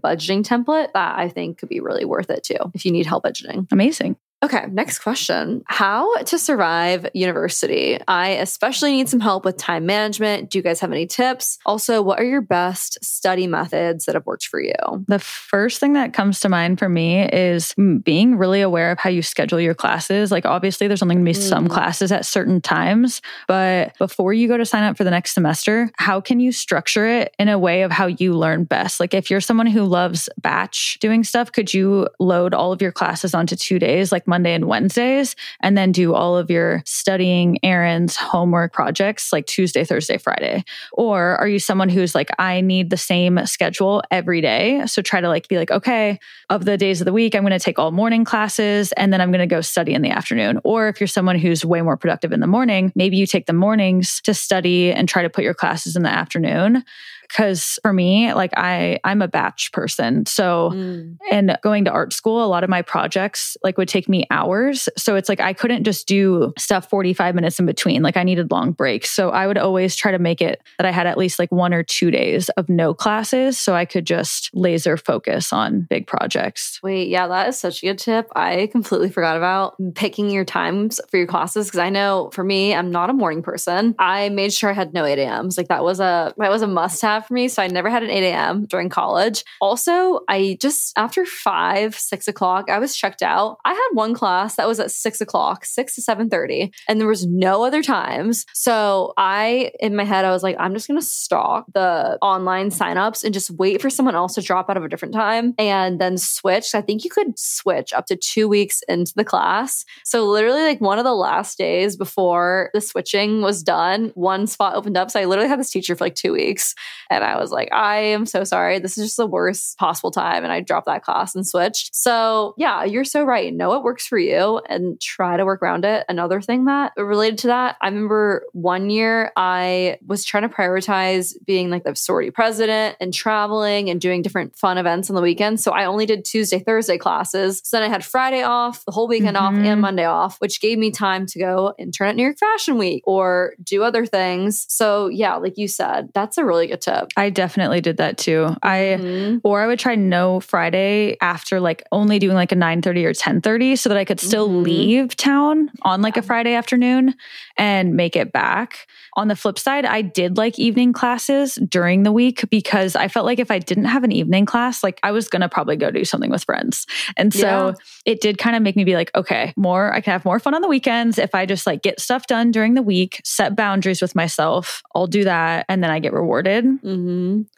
[0.00, 3.24] budgeting template that I think could be really worth it too if you need help
[3.24, 3.66] budgeting.
[3.72, 4.16] Amazing.
[4.42, 5.62] Okay, next question.
[5.66, 7.98] How to survive university?
[8.08, 10.48] I especially need some help with time management.
[10.48, 11.58] Do you guys have any tips?
[11.66, 14.72] Also, what are your best study methods that have worked for you?
[15.08, 19.10] The first thing that comes to mind for me is being really aware of how
[19.10, 20.32] you schedule your classes.
[20.32, 21.70] Like, obviously, there's only going to be some Mm.
[21.72, 25.90] classes at certain times, but before you go to sign up for the next semester,
[25.98, 29.00] how can you structure it in a way of how you learn best?
[29.00, 32.92] Like, if you're someone who loves batch doing stuff, could you load all of your
[32.92, 37.58] classes onto two days, like Monday and Wednesdays, and then do all of your studying,
[37.62, 40.64] errands, homework projects like Tuesday, Thursday, Friday?
[40.94, 44.86] Or are you someone who's like, I need the same schedule every day?
[44.86, 46.18] So try to like be like, okay,
[46.48, 49.20] of the days of the week, I'm going to take all morning classes and then
[49.20, 50.60] I'm going to go study in the afternoon.
[50.64, 53.52] Or if you're someone who's way more productive in the morning, maybe you take the
[53.52, 56.84] mornings to study and try to put your classes in the afternoon
[57.30, 60.26] because for me like i i'm a batch person.
[60.26, 61.16] So mm.
[61.30, 64.88] and going to art school a lot of my projects like would take me hours.
[64.96, 68.02] So it's like i couldn't just do stuff 45 minutes in between.
[68.02, 69.10] Like i needed long breaks.
[69.10, 71.72] So i would always try to make it that i had at least like one
[71.72, 76.80] or two days of no classes so i could just laser focus on big projects.
[76.82, 78.28] Wait yeah that is such a good tip.
[78.34, 82.74] I completely forgot about picking your times for your classes because i know for me
[82.74, 83.94] i'm not a morning person.
[83.98, 86.66] I made sure i had no 8 a.m.s like that was a that was a
[86.66, 87.48] must have for me.
[87.48, 88.66] So I never had an 8 a.m.
[88.66, 89.44] during college.
[89.60, 93.58] Also, I just, after five, six o'clock, I was checked out.
[93.64, 97.26] I had one class that was at six o'clock, six to 7.30, and there was
[97.26, 98.46] no other times.
[98.52, 103.24] So I, in my head, I was like, I'm just to stalk the online signups
[103.24, 106.16] and just wait for someone else to drop out of a different time and then
[106.16, 106.74] switch.
[106.74, 109.84] I think you could switch up to two weeks into the class.
[110.04, 114.74] So literally like one of the last days before the switching was done, one spot
[114.74, 115.10] opened up.
[115.10, 116.74] So I literally had this teacher for like two weeks
[117.10, 118.78] and I was like, I am so sorry.
[118.78, 120.44] This is just the worst possible time.
[120.44, 121.94] And I dropped that class and switched.
[121.94, 123.52] So, yeah, you're so right.
[123.52, 126.04] Know what works for you and try to work around it.
[126.08, 131.34] Another thing that related to that, I remember one year I was trying to prioritize
[131.44, 135.60] being like the sorority president and traveling and doing different fun events on the weekend.
[135.60, 137.60] So I only did Tuesday, Thursday classes.
[137.64, 139.46] So then I had Friday off, the whole weekend mm-hmm.
[139.46, 139.80] off, and mm-hmm.
[139.80, 143.54] Monday off, which gave me time to go intern at New York Fashion Week or
[143.62, 144.66] do other things.
[144.68, 146.99] So, yeah, like you said, that's a really good tip.
[147.16, 148.54] I definitely did that too.
[148.62, 149.38] I mm-hmm.
[149.42, 153.78] or I would try no Friday after like only doing like a 9:30 or 10:30
[153.78, 154.62] so that I could still mm-hmm.
[154.62, 157.14] leave town on like a Friday afternoon
[157.56, 158.86] and make it back.
[159.16, 163.26] On the flip side, I did like evening classes during the week because I felt
[163.26, 165.90] like if I didn't have an evening class, like I was going to probably go
[165.90, 166.86] do something with friends.
[167.16, 167.74] And so yeah.
[168.06, 170.54] it did kind of make me be like, okay, more, I can have more fun
[170.54, 174.00] on the weekends if I just like get stuff done during the week, set boundaries
[174.00, 174.82] with myself.
[174.94, 176.64] I'll do that and then I get rewarded.
[176.64, 176.89] Mm-hmm.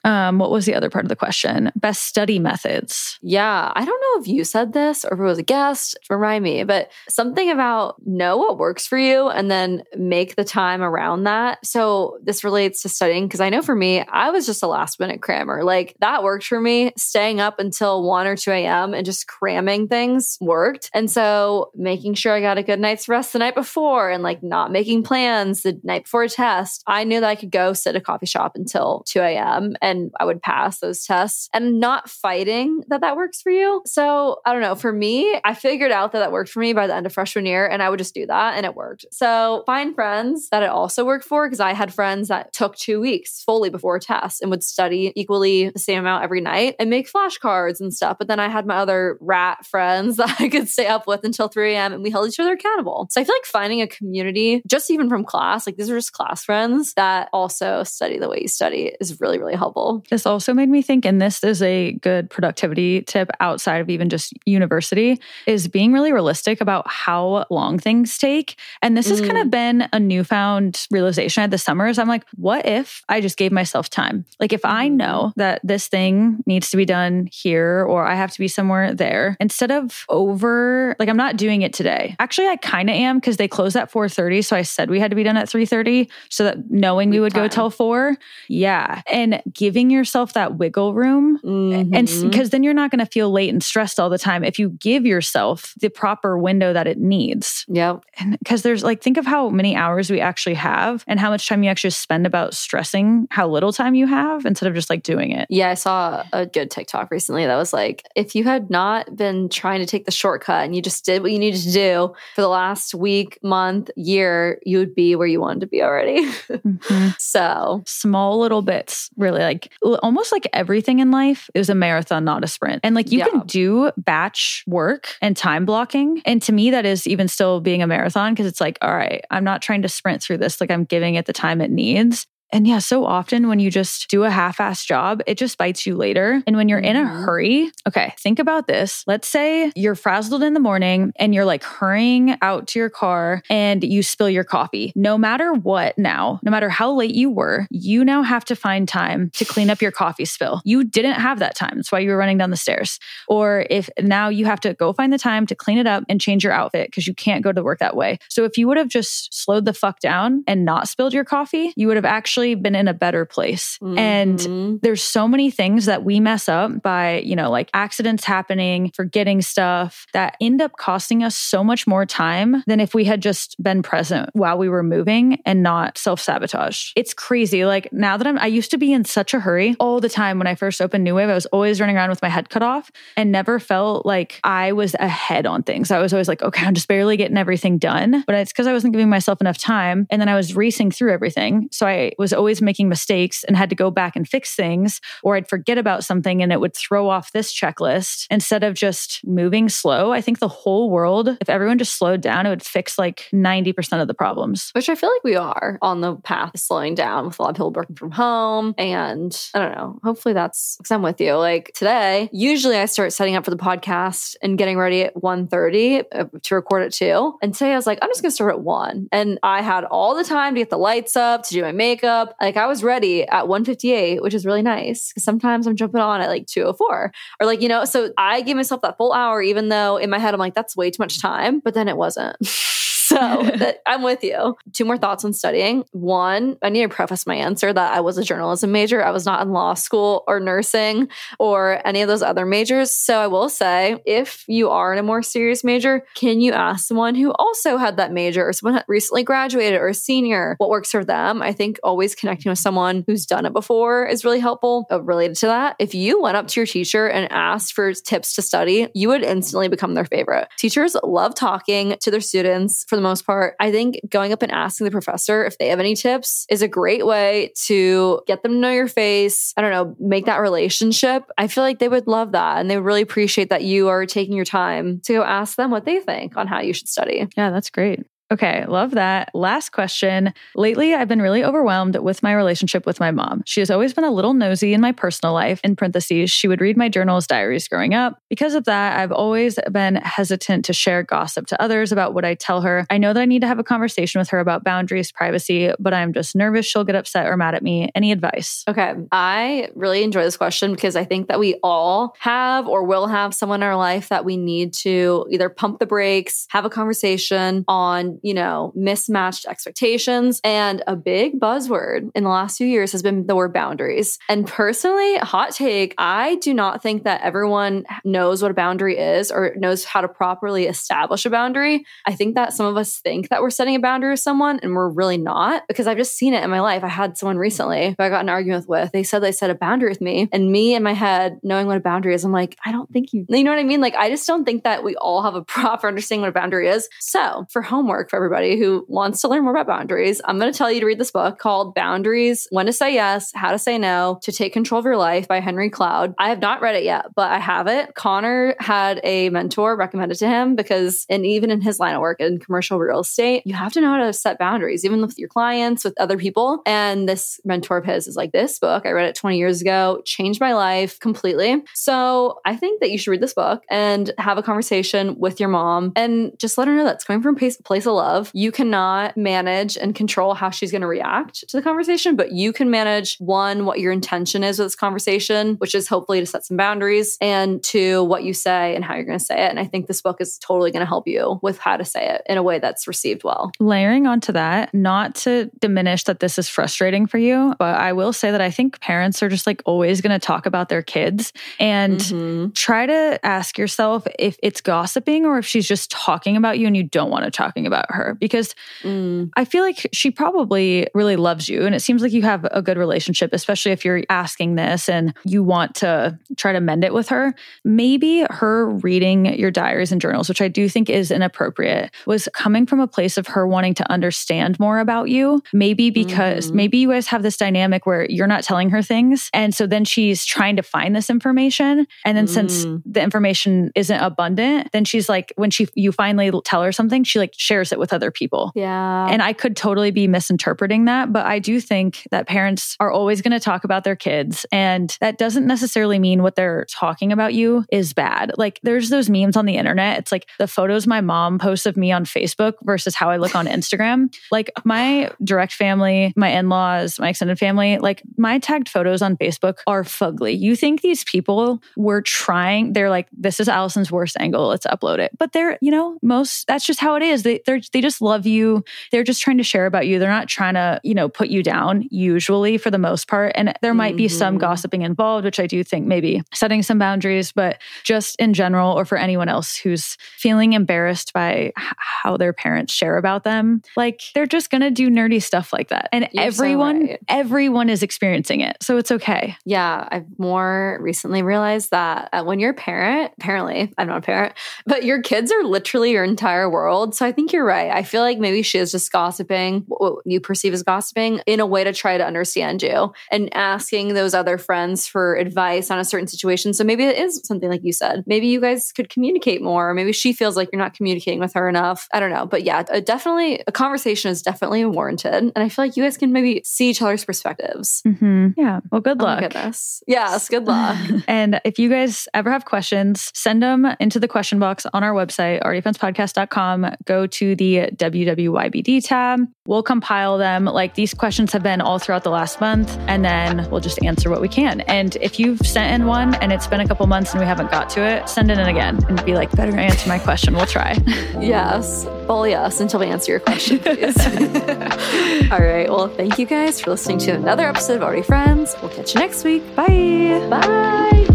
[0.04, 1.70] Um, what was the other part of the question?
[1.76, 3.18] Best study methods.
[3.22, 3.72] Yeah.
[3.74, 6.64] I don't know if you said this or if it was a guest, remind me,
[6.64, 11.32] but something about know what works for you and then make the time around that
[11.32, 11.64] that.
[11.66, 15.00] So this relates to studying because I know for me, I was just a last
[15.00, 15.64] minute crammer.
[15.64, 16.92] Like that worked for me.
[16.96, 18.94] Staying up until 1 or 2 a.m.
[18.94, 20.90] and just cramming things worked.
[20.94, 24.42] And so making sure I got a good night's rest the night before and like
[24.42, 27.94] not making plans the night before a test, I knew that I could go sit
[27.94, 29.76] at a coffee shop until 2 a.m.
[29.80, 33.82] and I would pass those tests and not fighting that that works for you.
[33.86, 34.74] So I don't know.
[34.74, 37.46] For me, I figured out that that worked for me by the end of freshman
[37.46, 39.06] year and I would just do that and it worked.
[39.10, 43.00] So find friends that it also worked for because I had friends that took two
[43.00, 46.90] weeks fully before a test and would study equally the same amount every night and
[46.90, 48.18] make flashcards and stuff.
[48.18, 51.48] But then I had my other rat friends that I could stay up with until
[51.48, 51.92] 3 a.m.
[51.92, 53.08] and we held each other accountable.
[53.10, 56.12] So I feel like finding a community, just even from class, like these are just
[56.12, 60.04] class friends that also study the way you study is really, really helpful.
[60.10, 64.08] This also made me think, and this is a good productivity tip outside of even
[64.08, 68.56] just university, is being really realistic about how long things take.
[68.80, 69.10] And this mm.
[69.10, 69.50] has kind of mm.
[69.50, 73.36] been a newfound realization I had this summer is I'm like, what if I just
[73.36, 74.24] gave myself time?
[74.40, 74.96] Like, if I mm-hmm.
[74.96, 78.94] know that this thing needs to be done here or I have to be somewhere
[78.94, 82.16] there, instead of over, like, I'm not doing it today.
[82.18, 85.10] Actually, I kind of am because they close at 4:30, so I said we had
[85.10, 87.44] to be done at 3:30, so that knowing we would time.
[87.44, 88.16] go till four,
[88.48, 91.94] yeah, and giving yourself that wiggle room, mm-hmm.
[91.94, 94.58] and because then you're not going to feel late and stressed all the time if
[94.58, 97.64] you give yourself the proper window that it needs.
[97.68, 98.04] Yep.
[98.18, 101.48] And because there's like, think of how many hours we actually have and how much
[101.48, 105.02] time you actually spend about stressing how little time you have instead of just like
[105.02, 105.46] doing it.
[105.50, 109.48] Yeah, I saw a good TikTok recently that was like, if you had not been
[109.48, 112.40] trying to take the shortcut and you just did what you needed to do for
[112.40, 116.24] the last week, month, year, you would be where you wanted to be already.
[116.48, 117.08] mm-hmm.
[117.18, 122.44] So small little bits, really like almost like everything in life is a marathon, not
[122.44, 122.80] a sprint.
[122.82, 123.28] And like you yeah.
[123.28, 126.22] can do batch work and time blocking.
[126.24, 129.24] And to me, that is even still being a marathon because it's like, all right,
[129.30, 130.60] I'm not trying to sprint through this.
[130.60, 132.26] Like I'm giving it the time it needs.
[132.52, 135.86] And yeah, so often when you just do a half ass job, it just bites
[135.86, 136.42] you later.
[136.46, 137.24] And when you're in a Mhm.
[137.24, 139.02] hurry, okay, think about this.
[139.06, 143.42] Let's say you're frazzled in the morning and you're like hurrying out to your car
[143.48, 144.92] and you spill your coffee.
[144.94, 148.86] No matter what now, no matter how late you were, you now have to find
[148.86, 150.60] time to clean up your coffee spill.
[150.64, 151.72] You didn't have that time.
[151.76, 152.98] That's why you were running down the stairs.
[153.28, 156.20] Or if now you have to go find the time to clean it up and
[156.20, 158.18] change your outfit because you can't go to work that way.
[158.28, 161.72] So if you would have just slowed the fuck down and not spilled your coffee,
[161.76, 163.78] you would have actually been in a better place.
[163.82, 164.80] And Mhm.
[164.82, 169.40] there's so many things that we mess up by, you know, like accidents happening, forgetting
[169.42, 173.60] stuff that end up costing us so much more time than if we had just
[173.62, 176.90] been present while we were moving and not self sabotage.
[176.96, 177.64] It's crazy.
[177.64, 180.38] Like now that I'm, I used to be in such a hurry all the time
[180.38, 181.28] when I first opened New Wave.
[181.28, 184.72] I was always running around with my head cut off and never felt like I
[184.72, 185.90] was ahead on things.
[185.90, 188.24] I was always like, okay, I'm just barely getting everything done.
[188.26, 190.06] But it's because I wasn't giving myself enough time.
[190.10, 191.68] And then I was racing through everything.
[191.70, 195.36] So I was always making mistakes and had to go back and fix things, or
[195.36, 199.68] I'd forget about something and it would throw off this checklist instead of just moving
[199.68, 200.12] slow.
[200.12, 204.00] I think the whole world, if everyone just slowed down, it would fix like 90%
[204.00, 204.70] of the problems.
[204.74, 207.56] Which I feel like we are on the path slowing down with a lot of
[207.56, 208.74] people working from home.
[208.78, 209.98] And I don't know.
[210.02, 211.34] Hopefully that's because I'm with you.
[211.34, 216.04] Like today, usually I start setting up for the podcast and getting ready at 1.30
[216.12, 217.38] uh, to record at 2.
[217.42, 219.08] And today I was like, I'm just going to start at 1.
[219.12, 222.21] And I had all the time to get the lights up, to do my makeup.
[222.40, 225.10] Like I was ready at 1.58, which is really nice.
[225.10, 226.80] Because sometimes I'm jumping on at like 2.04.
[226.80, 227.12] Or
[227.42, 230.34] like, you know, so I gave myself that full hour, even though in my head
[230.34, 231.60] I'm like, that's way too much time.
[231.60, 232.36] But then it wasn't.
[233.12, 234.56] So that, I'm with you.
[234.72, 235.84] Two more thoughts on studying.
[235.92, 239.04] One, I need to preface my answer that I was a journalism major.
[239.04, 241.08] I was not in law school or nursing
[241.38, 242.90] or any of those other majors.
[242.92, 246.86] So I will say, if you are in a more serious major, can you ask
[246.86, 250.70] someone who also had that major or someone that recently graduated or a senior what
[250.70, 251.42] works for them?
[251.42, 254.86] I think always connecting with someone who's done it before is really helpful.
[254.90, 258.34] Uh, related to that, if you went up to your teacher and asked for tips
[258.34, 260.48] to study, you would instantly become their favorite.
[260.58, 263.54] Teachers love talking to their students for the most part.
[263.60, 266.68] I think going up and asking the professor if they have any tips is a
[266.68, 269.52] great way to get them to know your face.
[269.56, 271.24] I don't know, make that relationship.
[271.36, 274.06] I feel like they would love that and they would really appreciate that you are
[274.06, 277.28] taking your time to go ask them what they think on how you should study.
[277.36, 278.06] Yeah, that's great.
[278.32, 279.30] Okay, love that.
[279.34, 280.32] Last question.
[280.56, 283.42] Lately, I've been really overwhelmed with my relationship with my mom.
[283.44, 285.60] She has always been a little nosy in my personal life.
[285.62, 288.18] In parentheses, she would read my journals, diaries growing up.
[288.30, 292.34] Because of that, I've always been hesitant to share gossip to others about what I
[292.34, 292.86] tell her.
[292.88, 295.92] I know that I need to have a conversation with her about boundaries, privacy, but
[295.92, 297.90] I'm just nervous she'll get upset or mad at me.
[297.94, 298.64] Any advice?
[298.66, 298.94] Okay.
[299.12, 303.34] I really enjoy this question because I think that we all have or will have
[303.34, 307.66] someone in our life that we need to either pump the brakes, have a conversation
[307.68, 310.40] on, you know, mismatched expectations.
[310.44, 314.18] And a big buzzword in the last few years has been the word boundaries.
[314.28, 319.30] And personally, hot take, I do not think that everyone knows what a boundary is
[319.30, 321.84] or knows how to properly establish a boundary.
[322.06, 324.74] I think that some of us think that we're setting a boundary with someone and
[324.74, 326.84] we're really not because I've just seen it in my life.
[326.84, 328.92] I had someone recently who I got an argument with.
[328.92, 331.76] They said they set a boundary with me, and me in my head, knowing what
[331.76, 333.80] a boundary is, I'm like, I don't think you, you know what I mean?
[333.80, 336.68] Like, I just don't think that we all have a proper understanding what a boundary
[336.68, 336.88] is.
[337.00, 340.56] So, for homework for everybody who wants to learn more about boundaries, I'm going to
[340.56, 343.78] tell you to read this book called Boundaries When to Say Yes, How to Say
[343.78, 346.14] No, to Take Control of Your Life by Henry Cloud.
[346.18, 347.94] I have not read it yet, but I have it.
[347.94, 352.20] Connor had a mentor recommended to him because, and even in his line of work
[352.20, 355.30] in commercial real estate, you have to know how to set boundaries, even with your
[355.30, 356.60] clients, with other people.
[356.66, 360.02] And this mentor of his is like, this book, I read it 20 years ago,
[360.04, 361.64] changed my life completely.
[361.72, 365.48] So I think that you should read this book and have a conversation with your
[365.48, 368.30] mom and just let her know that's coming from a place, place love.
[368.34, 372.52] You cannot manage and control how she's going to react to the conversation, but you
[372.52, 376.44] can manage one, what your intention is with this conversation, which is hopefully to set
[376.44, 379.50] some boundaries, and two, what you say and how you're going to say it.
[379.50, 382.08] And I think this book is totally going to help you with how to say
[382.08, 383.52] it in a way that's received well.
[383.60, 388.12] Layering onto that, not to diminish that this is frustrating for you, but I will
[388.12, 391.32] say that I think parents are just like always going to talk about their kids
[391.58, 392.54] and Mhm.
[392.54, 396.76] try to ask yourself if it's gossiping or if she's just talking about you and
[396.76, 398.54] you don't want to talking about her because
[398.84, 399.30] Mm.
[399.36, 402.60] I feel like she probably really loves you and it seems like you have a
[402.62, 406.92] good relationship especially if you're asking this and you want to try to mend it
[406.92, 407.34] with her.
[407.64, 412.66] Maybe her reading your diaries and journals, which I do think is inappropriate, was coming
[412.66, 415.42] from a place of her wanting to understand more about you.
[415.52, 416.54] Maybe because Mhm.
[416.54, 419.84] maybe you guys have this dynamic where you're not telling her things and so then
[419.84, 422.82] she's trying to find this information and then since Mm.
[422.84, 427.18] the information isn't abundant, then she's like when she you finally tell her something, she
[427.18, 428.52] like shares it with other people.
[428.54, 429.06] Yeah.
[429.08, 433.22] And I could totally be misinterpreting that, but I do think that parents are always
[433.22, 434.46] going to talk about their kids.
[434.52, 438.32] And that doesn't necessarily mean what they're talking about you is bad.
[438.36, 439.98] Like there's those memes on the internet.
[439.98, 443.34] It's like the photos my mom posts of me on Facebook versus how I look
[443.34, 444.14] on Instagram.
[444.30, 449.16] Like my direct family, my in laws, my extended family, like my tagged photos on
[449.16, 450.38] Facebook are fugly.
[450.38, 454.48] You think these people were trying, they're like, this is Allison's worst angle.
[454.48, 455.12] Let's upload it.
[455.18, 457.22] But they're, you know, most, that's just how it is.
[457.22, 458.64] They, they're, they just love you.
[458.90, 459.98] They're just trying to share about you.
[459.98, 463.32] They're not trying to, you know, put you down usually for the most part.
[463.34, 467.32] And there might be some gossiping involved, which I do think maybe setting some boundaries,
[467.32, 472.72] but just in general, or for anyone else who's feeling embarrassed by how their parents
[472.72, 475.88] share about them, like they're just going to do nerdy stuff like that.
[475.92, 477.00] And You're so everyone, right.
[477.08, 478.56] everyone is experiencing it.
[478.60, 479.36] So it's okay.
[479.44, 484.02] Yeah, I've more recently realized that uh, when you're a parent, apparently, I'm not a
[484.02, 484.34] parent,
[484.66, 486.94] but your kids are literally your entire world.
[486.94, 487.70] So I think you're right.
[487.70, 491.46] I feel like maybe she is just gossiping, what you perceive as gossiping, in a
[491.46, 495.84] way to try to understand you and asking those other friends for advice on a
[495.84, 496.52] certain situation.
[496.54, 498.04] So maybe it is something like you said.
[498.06, 499.70] Maybe you guys could communicate more.
[499.70, 501.86] Or maybe she feels like you're not communicating with her enough.
[501.92, 502.26] I don't know.
[502.26, 505.14] But yeah, uh, definitely a conversation is definitely warranted.
[505.14, 507.82] And I feel like you guys can maybe see each other's perspectives.
[507.86, 508.28] Mm-hmm.
[508.36, 508.60] Yeah.
[508.70, 509.20] Well, good Oh luck.
[509.20, 509.82] goodness.
[509.86, 510.78] Yes, good luck.
[511.08, 514.92] and if you guys ever have questions, send them into the question box on our
[514.92, 516.74] website, alreadyfriendspodcast.com.
[516.84, 517.41] Go to the
[517.76, 519.26] WWYBD tab.
[519.46, 520.44] We'll compile them.
[520.44, 524.08] Like these questions have been all throughout the last month, and then we'll just answer
[524.10, 524.60] what we can.
[524.62, 527.50] And if you've sent in one and it's been a couple months and we haven't
[527.50, 530.34] got to it, send it in again and be like, better answer my question.
[530.34, 530.76] We'll try.
[531.22, 533.96] Yes, bully us until we answer your question, please.
[535.30, 535.66] All right.
[535.68, 538.56] Well, thank you guys for listening to another episode of Already Friends.
[538.60, 539.42] We'll catch you next week.
[539.54, 540.26] Bye.
[540.28, 541.11] Bye.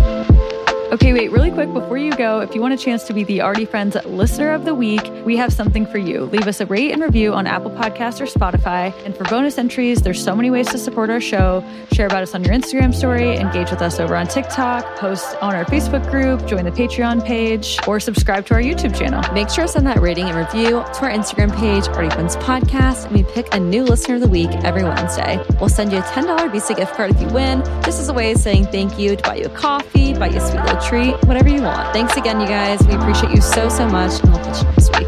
[0.97, 3.43] Okay, wait, really quick before you go, if you want a chance to be the
[3.43, 6.23] Already Friends Listener of the Week, we have something for you.
[6.23, 8.91] Leave us a rate and review on Apple Podcasts or Spotify.
[9.05, 11.63] And for bonus entries, there's so many ways to support our show.
[11.91, 15.53] Share about us on your Instagram story, engage with us over on TikTok, post on
[15.53, 19.21] our Facebook group, join the Patreon page, or subscribe to our YouTube channel.
[19.35, 23.05] Make sure to send that rating and review to our Instagram page, Already Friends Podcast,
[23.05, 25.45] and we pick a new listener of the week every Wednesday.
[25.59, 28.31] We'll send you a $10 Visa gift card if you win, just as a way
[28.31, 31.15] of saying thank you to buy you a coffee, buy you a sweet little treat,
[31.25, 31.93] whatever you want.
[31.93, 32.85] Thanks again, you guys.
[32.88, 35.07] We appreciate you so, so much, and we'll catch you next week.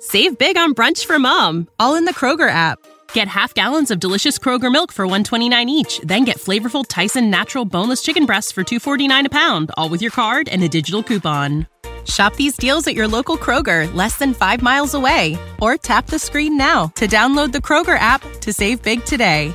[0.00, 2.78] Save big on brunch for mom, all in the Kroger app.
[3.12, 7.64] Get half gallons of delicious Kroger milk for 129 each, then get flavorful Tyson natural
[7.64, 11.66] boneless chicken breasts for 249 a pound, all with your card and a digital coupon.
[12.06, 16.18] Shop these deals at your local Kroger, less than 5 miles away, or tap the
[16.18, 19.54] screen now to download the Kroger app to save big today.